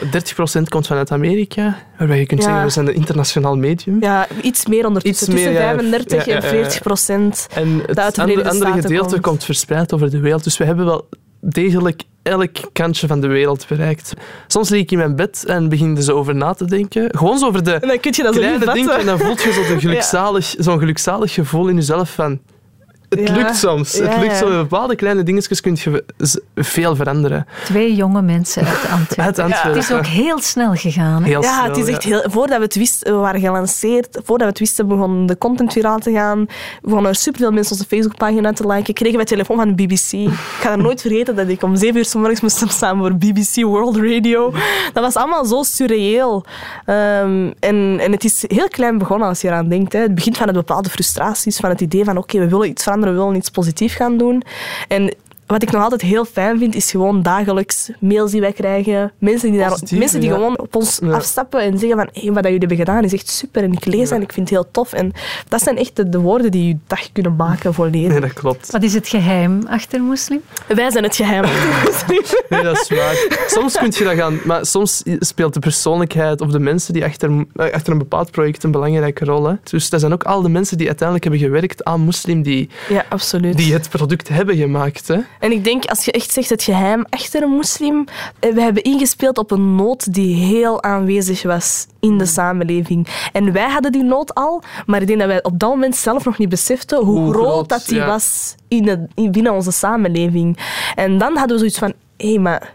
[0.60, 2.46] 30% komt vanuit Amerika, waarbij je kunt Ja.
[2.48, 3.98] zeggen, we zijn een internationaal medium.
[4.02, 5.28] Ja, iets meer ondertussen.
[5.28, 5.74] Iets meer, Tussen ja.
[5.74, 6.50] 35 Ja, ja, en ja.
[6.64, 7.48] 40 procent.
[7.54, 9.22] En het andere, andere gedeelte komt.
[9.22, 10.44] komt verspreid over de wereld.
[10.44, 11.08] Dus we hebben wel
[11.44, 14.14] degelijk elk kantje van de wereld bereikt.
[14.48, 17.18] Soms lig ik in mijn bed en begin er zo over na te denken.
[17.18, 19.00] Gewoon zo over de En dan kun je dat kleine dingen.
[19.00, 22.40] En dan voelt je zo de gelukzalig, zo'n gelukzalig gevoel in jezelf van...
[23.20, 23.36] Het Ja.
[23.36, 23.96] lukt soms.
[23.98, 24.42] Ja, het lukt.
[24.44, 26.04] Met bepaalde kleine dingetjes kun je
[26.56, 27.46] veel veranderen.
[27.64, 29.24] Twee jonge mensen uit Antwerpen.
[29.24, 29.74] Uit Antwerpen.
[29.74, 31.22] Het is ook heel snel gegaan.
[31.24, 31.30] Hè?
[31.30, 32.10] Heel Ja, snel, het is echt ja.
[32.10, 32.30] heel...
[32.30, 34.08] Voordat we het wisten, we waren gelanceerd.
[34.24, 36.46] Voordat we het wisten, begon de content viraal te gaan.
[36.82, 38.94] Begonnen er superveel mensen onze Facebookpagina te liken.
[38.94, 40.12] Kregen wij telefoon van de BBC.
[40.12, 43.16] Ik ga er nooit vergeten dat ik om zeven uur 's morgens moest opstaan voor
[43.16, 44.52] BBC World Radio.
[44.94, 46.46] Dat was allemaal zo surreëel.
[46.86, 49.94] Ehm, en, en het is heel klein begonnen als je eraan denkt.
[49.94, 50.00] Hè.
[50.00, 53.03] Het begint van het bepaalde frustraties, van het idee van oké, we willen iets veranderen,
[53.12, 54.44] we willen iets positiefs gaan doen.
[54.88, 55.14] En
[55.46, 59.12] wat ik nog altijd heel fijn vind, is gewoon dagelijks mails die wij krijgen.
[59.18, 60.36] Mensen die, daar, Positief, mensen die ja.
[60.36, 61.12] gewoon op ons Ja.
[61.12, 63.86] afstappen en zeggen van hey, wat dat jullie hebben gedaan is echt super en ik
[63.86, 64.94] lees en ik vind het heel tof.
[64.94, 65.12] En
[65.48, 68.08] dat zijn echt de, de woorden die je dag kunnen maken volledig.
[68.08, 68.72] Nee, dat klopt.
[68.72, 70.42] Wat is het geheim achter moslim?
[70.68, 71.44] Wij zijn het geheim.
[72.50, 73.44] Nee, dat is waar.
[73.48, 74.40] Soms kun je dat gaan...
[74.46, 78.72] Maar soms speelt de persoonlijkheid of de mensen die achter, achter een bepaald project een
[78.72, 79.46] belangrijke rol.
[79.46, 79.54] Hè.
[79.64, 83.06] Dus dat zijn ook al de mensen die uiteindelijk hebben gewerkt aan Muslim, die, ja,
[83.10, 83.58] absoluut.
[83.58, 85.08] die het product hebben gemaakt.
[85.08, 85.18] Hè.
[85.44, 88.06] En ik denk, als je echt zegt het geheim achter een moslim,
[88.40, 93.08] eh, we hebben ingespeeld op een nood die heel aanwezig was in de samenleving.
[93.32, 96.26] En wij hadden die nood al, maar ik denk dat wij op dat moment zelf
[96.26, 98.06] nog niet beseften hoe, Hoe groot, groot, dat die ja.
[98.06, 100.58] was in in, binnen onze samenleving.
[100.96, 102.74] En dan hadden we zoiets van, hé, maar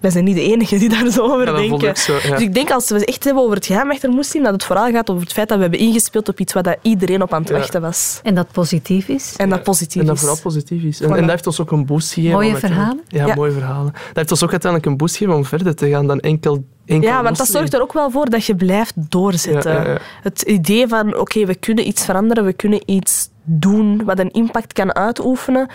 [0.00, 1.88] wij zijn niet de enigen die daar zo over Ja, denken.
[1.88, 2.30] ik zo, ja.
[2.30, 4.64] Dus ik denk als we het echt hebben over het geheim achter moslim, dat het
[4.64, 7.32] vooral gaat over het feit dat we hebben ingespeeld op iets waar dat iedereen op
[7.32, 7.56] aan het Ja.
[7.56, 8.20] wachten was.
[8.22, 9.34] En dat positief is.
[9.36, 10.20] En dat positief En dat is.
[10.20, 11.00] vooral positief is.
[11.00, 11.12] En, Voilà.
[11.14, 12.34] en dat heeft ons ook een boost gegeven.
[12.36, 13.00] Mooie verhalen?
[13.08, 13.34] Ja, Ja.
[13.34, 13.92] mooie verhalen.
[13.92, 17.08] Dat heeft ons ook uiteindelijk een boost gegeven om verder te gaan dan enkel, enkel
[17.08, 19.72] Ja, want dat zorgt er ook wel voor dat je blijft doorzetten.
[19.72, 19.98] Ja, ja, ja.
[20.22, 24.72] Het idee van, oké, we kunnen iets veranderen, we kunnen iets doen wat een impact
[24.72, 25.68] kan uitoefenen,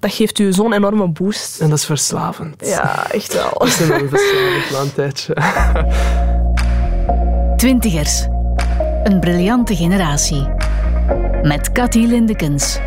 [0.00, 1.60] dat geeft u zo'n enorme boost.
[1.60, 2.66] En dat is verslavend.
[2.66, 3.52] Ja, echt wel.
[3.58, 5.34] Dat is een verslavend na een tijdje.
[7.56, 8.26] Twintigers.
[9.04, 10.48] Een briljante generatie.
[11.42, 12.78] Met Cathy Lindekens.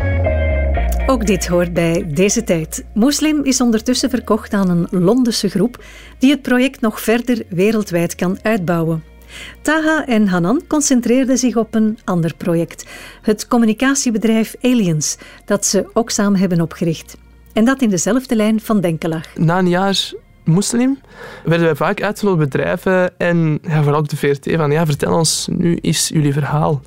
[1.06, 2.84] Ook dit hoort bij deze tijd.
[2.94, 5.84] Moslim is ondertussen verkocht aan een Londense groep
[6.18, 9.09] die het project nog verder wereldwijd kan uitbouwen.
[9.62, 12.86] Taha en Hanan concentreerden zich op een ander project,
[13.22, 17.16] het communicatiebedrijf Aliens, dat ze ook samen hebben opgericht.
[17.52, 19.36] En dat in dezelfde lijn van denken lag.
[19.36, 20.12] Na een jaar
[20.44, 20.98] moslim
[21.44, 25.48] werden wij vaak uitgenodigd bedrijven en ja, vooral ook de VRT van ja, vertel ons
[25.50, 26.82] nu eens jullie verhaal.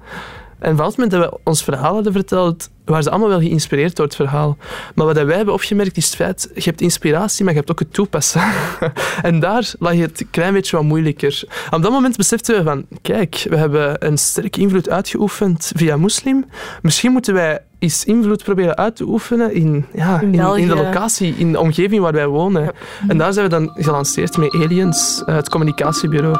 [0.59, 3.95] En vanaf het moment dat we ons verhaal hadden verteld, waren ze allemaal wel geïnspireerd
[3.95, 4.57] door het verhaal.
[4.95, 7.79] Maar wat wij hebben opgemerkt is het feit, je hebt inspiratie, maar je hebt ook
[7.79, 8.41] het toepassen.
[9.21, 11.43] en daar lag het een klein beetje wat moeilijker.
[11.71, 16.45] Op dat moment beseften we van, kijk, we hebben een sterke invloed uitgeoefend via moslim.
[16.81, 20.75] Misschien moeten wij eens invloed proberen uit te oefenen in, ja, In in, in, de
[20.75, 22.71] locatie, in de omgeving waar wij wonen.
[23.07, 26.37] En daar zijn we dan gelanceerd met Aliens, eh, het communicatiebureau.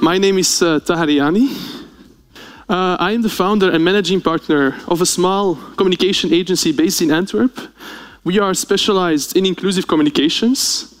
[0.00, 1.48] My name is uh, Tahariani.
[2.68, 7.10] Uh, I am the founder and managing partner of a small communication agency based in
[7.10, 7.68] Antwerp.
[8.22, 10.92] We are specialized in inclusive communications.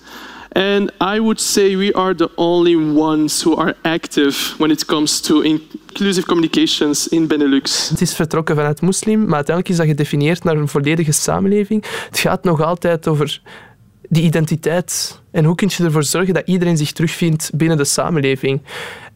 [0.52, 5.20] And I would say we are the only ones who are active when it comes
[5.20, 7.88] to inclusive communications in Benelux.
[7.88, 11.84] Het is vertrokken vanuit moslim, maar uiteindelijk is dat gedefinieerd naar een volledige samenleving.
[12.08, 13.40] Het gaat nog altijd over
[14.08, 15.20] die identiteit.
[15.30, 18.62] En hoe kun je ervoor zorgen dat iedereen zich terugvindt binnen de samenleving?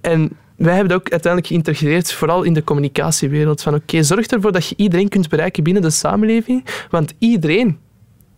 [0.00, 3.62] En wij hebben dat ook uiteindelijk geïntegreerd, vooral in de communicatiewereld.
[3.62, 7.78] Van oké, zorg ervoor dat je iedereen kunt bereiken binnen de samenleving, want iedereen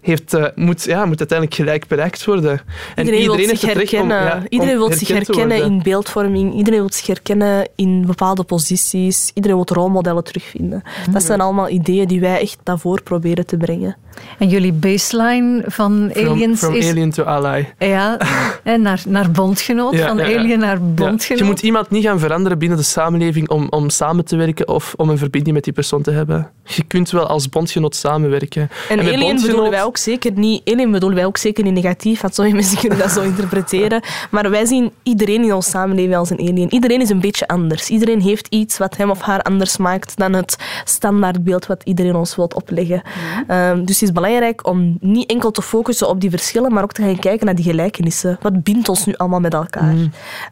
[0.01, 2.61] heeft, eh, moet, ja, moet uiteindelijk gelijk bereikt worden.
[2.95, 4.23] En Iedereen, wil zich om- herkennen.
[4.25, 6.55] ja, iedereen wil zich herkennen in beeldvorming.
[6.55, 9.31] Iedereen wil zich herkennen in bepaalde posities.
[9.35, 10.83] Iedereen wil rolmodellen terugvinden.
[11.11, 13.97] Dat zijn allemaal ideeën die wij echt naar voren proberen te brengen.
[14.39, 17.73] En jullie baseline van From, Aliens from is alien to ally.
[17.79, 18.19] ja,
[18.65, 20.39] en naar, naar bondgenoot, Ja, van ja, ja.
[20.39, 21.39] alien naar Ja, bondgenoot.
[21.39, 24.95] Je moet iemand niet gaan veranderen binnen de samenleving om, om samen te werken of
[24.97, 26.51] om een verbinding met die persoon te hebben.
[26.65, 28.69] Je kunt wel als bondgenoot samenwerken.
[28.89, 31.75] En, met alien bondgenoot- bedoelen wij ook zeker niet, alien bedoelen wij ook zeker niet
[31.75, 34.03] negatief, want sommige mensen kunnen dat zo interpreteren.
[34.31, 36.73] Maar wij zien iedereen in onze samenleving als een alien.
[36.73, 37.89] Iedereen is een beetje anders.
[37.89, 42.37] Iedereen heeft iets wat hem of haar anders maakt dan het standaardbeeld wat iedereen ons
[42.37, 43.03] wil opleggen.
[43.47, 46.93] Ehm, dus het is belangrijk om niet enkel te focussen op die verschillen, maar ook
[46.93, 48.39] te gaan kijken naar die gelijkenissen.
[48.41, 49.95] Wat bindt ons nu allemaal met elkaar?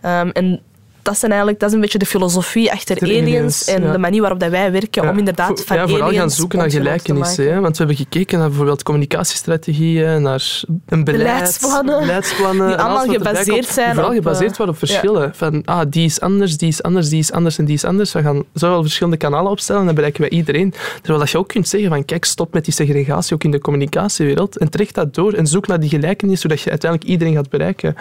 [0.01, 0.61] Ehm, en
[1.03, 3.92] dat, zijn eigenlijk, dat is een beetje de filosofie achter aliens, aliens, en ja.
[3.92, 6.70] de manier waarop dat wij werken Ja, om inderdaad van ja, vooral gaan zoeken naar
[6.70, 7.53] gelijkenissen.
[7.53, 7.61] Hè?
[7.61, 12.01] Want we hebben gekeken naar bijvoorbeeld communicatiestrategieën, naar een beleid, Beleidsplannen.
[12.01, 15.34] beleidsplannen, Die allemaal gebaseerd komt, zijn vooral op, gebaseerd eh, worden op verschillen.
[15.34, 18.12] Van, ah, die is anders, die is anders, die is anders en die is anders.
[18.12, 20.74] We gaan zowel verschillende kanalen opstellen en dan bereiken wij iedereen.
[20.96, 23.61] Terwijl dat je ook kunt zeggen van, kijk, stop met die segregatie ook in de
[23.61, 27.51] communicatiewereld en trek dat door en zoek naar die gelijkenis, zodat je uiteindelijk iedereen gaat
[27.51, 27.94] bereiken.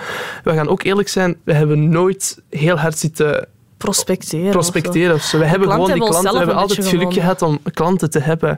[0.44, 4.52] We gaan ook eerlijk zijn, we hebben nooit heel hard zitten prospecteren.
[4.52, 5.40] prospecteren of zo.
[5.40, 6.32] We hebben gewoon die hebben klanten.
[6.32, 8.58] We hebben altijd geluk gehad om klanten te hebben.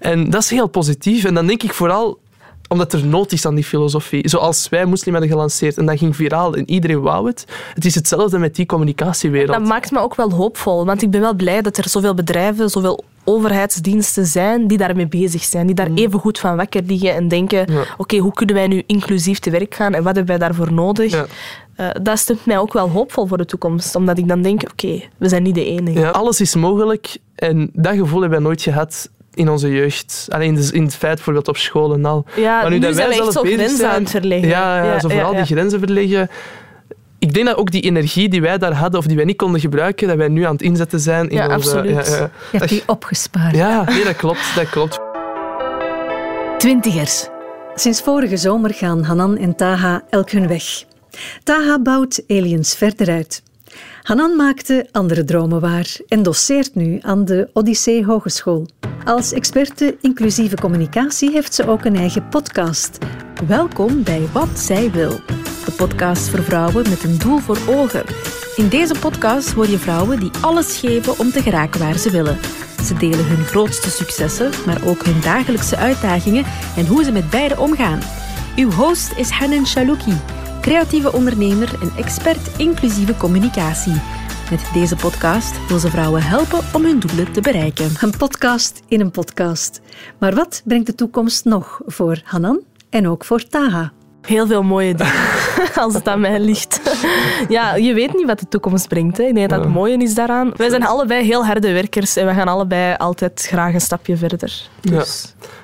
[0.00, 1.24] En dat is heel positief.
[1.24, 2.18] En dan denk ik vooral
[2.68, 4.28] omdat er nood is aan die filosofie.
[4.28, 7.44] Zoals wij Moslim hadden gelanceerd en dat ging viraal en iedereen wou het.
[7.74, 9.58] Het is hetzelfde met die communicatiewereld.
[9.58, 12.70] Dat maakt me ook wel hoopvol, want ik ben wel blij dat er zoveel bedrijven,
[12.70, 17.28] zoveel overheidsdiensten zijn die daarmee bezig zijn, die daar even goed van wakker liggen en
[17.28, 17.76] denken, Mm.
[17.76, 17.84] Ja.
[17.96, 21.12] oké, hoe kunnen wij nu inclusief te werk gaan en wat hebben wij daarvoor nodig?
[21.12, 21.26] Ja.
[21.76, 25.02] Eh, dat stemt mij ook wel hoopvol voor de toekomst, omdat ik dan denk, oké,
[25.18, 25.98] we zijn niet de enige.
[26.00, 30.26] Ja, alles is mogelijk en dat gevoel hebben wij nooit gehad in onze jeugd.
[30.30, 32.24] Alleen dus in het feit bijvoorbeeld op school en al.
[32.36, 34.48] Ja, Maar nu, dat zijn we wij echt zelf bezig grenzen zijn- aan het verleggen.
[34.48, 36.28] Ja, ja, zo vooral ja, die grenzen verleggen.
[37.18, 39.60] Ik denk dat ook die energie die wij daar hadden, of die wij niet konden
[39.60, 41.54] gebruiken, dat wij nu aan het inzetten zijn in Ja, onze...
[41.54, 42.06] absoluut.
[42.06, 43.56] Je hebt Dat- die opgespaard.
[43.56, 44.54] Ja, nee, dat klopt.
[44.54, 44.98] Dat klopt.
[46.58, 47.28] Twintigers.
[47.74, 50.62] Sinds vorige zomer gaan Hanan en Taha elk hun weg.
[51.42, 53.42] Taha bouwt Aliens verder uit.
[54.02, 58.66] Hanan maakte andere dromen waar en doseert nu aan de Odyssee Hogeschool.
[59.04, 62.98] Als experte inclusieve communicatie heeft ze ook een eigen podcast.
[63.46, 65.20] Welkom bij Wat Zij Wil,
[65.64, 68.04] de podcast voor vrouwen met een doel voor ogen.
[68.56, 72.38] In deze podcast hoor je vrouwen die alles geven om te geraken waar ze willen.
[72.84, 76.44] Ze delen hun grootste successen, maar ook hun dagelijkse uitdagingen
[76.76, 78.00] en hoe ze met beide omgaan.
[78.56, 80.16] Uw host is Hanan Shalouki,
[80.64, 84.00] creatieve ondernemer en expert inclusieve communicatie.
[84.50, 87.90] Met deze podcast wil ze vrouwen helpen om hun doelen te bereiken.
[88.00, 89.80] Een podcast in een podcast.
[90.18, 92.60] Maar wat brengt de toekomst nog voor Hanan
[92.90, 93.92] en ook voor Taha?
[94.22, 95.12] Heel veel mooie dingen,
[95.84, 96.80] als het aan mij ligt.
[97.48, 99.16] Ja, je weet niet wat de toekomst brengt.
[99.16, 99.24] Hè.
[99.24, 100.52] Ik denk dat het mooie is daaraan.
[100.56, 104.38] Wij zijn allebei heel harde werkers en we gaan allebei altijd graag een stapje verder.
[104.38, 105.04] Dus, Ja.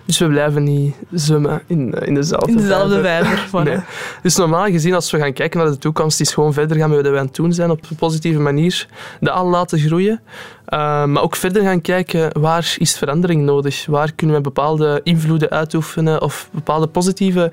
[0.05, 3.49] Dus we blijven niet zwemmen in, eh, in dezelfde in dezelfde vijver.
[3.65, 3.79] Nee.
[4.23, 6.99] Dus normaal gezien, als we gaan kijken naar de toekomst, is gewoon verder gaan met
[7.01, 8.87] wat wij aan het doen zijn op een positieve manier.
[9.21, 10.21] De al laten groeien.
[10.69, 13.87] Uh, maar ook verder gaan kijken, waar is verandering nodig?
[13.87, 17.53] Waar kunnen we bepaalde invloeden uitoefenen of bepaalde positieve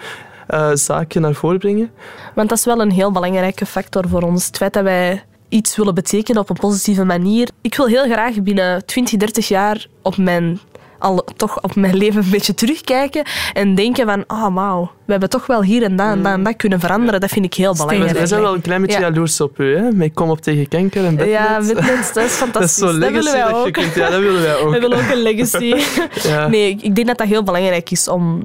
[0.49, 1.91] uh, zaken naar voren brengen?
[2.35, 4.45] Want dat is wel een heel belangrijke factor voor ons.
[4.45, 7.49] Het feit dat wij iets willen betekenen op een positieve manier.
[7.61, 10.59] Ik wil heel graag binnen 20, 30 jaar op mijn
[10.99, 13.23] al toch op mijn leven een beetje terugkijken
[13.53, 16.33] en denken van, ah oh, wauw, we hebben toch wel hier en daar en dat
[16.33, 17.19] en dat kunnen veranderen.
[17.19, 18.17] Dat vind ik heel belangrijk.
[18.17, 19.07] We zijn wel een klein beetje ja.
[19.07, 19.91] jaloers op u, hè?
[19.91, 21.33] Met kom op tegen kanker en bednet.
[21.33, 22.79] Ja, bednet, dat is fantastisch.
[22.79, 23.71] Dat is dat willen wij ook.
[23.71, 24.73] Kunt, ja, dat willen wij ook.
[24.73, 25.75] We willen ook een legacy.
[26.29, 26.47] ja.
[26.47, 28.43] Nee, ik denk dat dat heel belangrijk is om,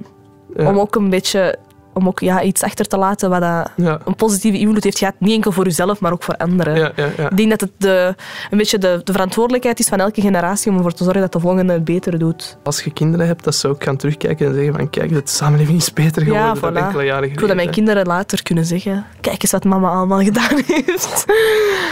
[0.57, 1.59] om ook een beetje
[1.93, 3.99] om ook ja, iets achter te laten wat dat ja.
[4.05, 5.14] een positieve invloed heeft gehad.
[5.18, 6.76] Niet enkel voor jezelf, maar ook voor anderen.
[6.76, 7.30] Ja, ja, ja.
[7.30, 8.14] Ik denk dat het de,
[8.51, 11.40] een beetje de, de, verantwoordelijkheid is van elke generatie om ervoor te zorgen dat de
[11.40, 12.57] volgende het beter doet.
[12.62, 15.78] Als je kinderen hebt, dat ze ook gaan terugkijken en zeggen van kijk, de samenleving
[15.78, 17.30] is beter geworden ja, enkele jaren geleden.
[17.30, 19.07] Ik wil dat mijn kinderen later kunnen zeggen.
[19.20, 21.24] Kijk eens wat mama allemaal gedaan heeft.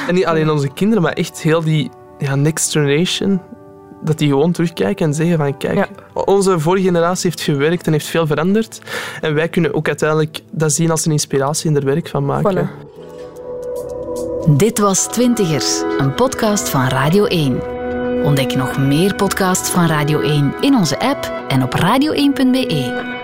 [0.08, 3.40] En niet alleen onze kinderen, maar echt heel die ja, next generation
[4.00, 5.88] dat die gewoon terugkijken en zeggen van kijk, ja.
[6.24, 8.80] onze vorige generatie heeft gewerkt en heeft veel veranderd.
[9.20, 12.68] En wij kunnen ook uiteindelijk dat zien als een inspiratie en er werk van maken.
[12.68, 12.88] Voilà.
[14.48, 17.60] Dit was Twintigers, een podcast van Radio 1.
[18.24, 23.18] Ontdek nog meer podcasts van Radio 1 in onze app en op radio1.be.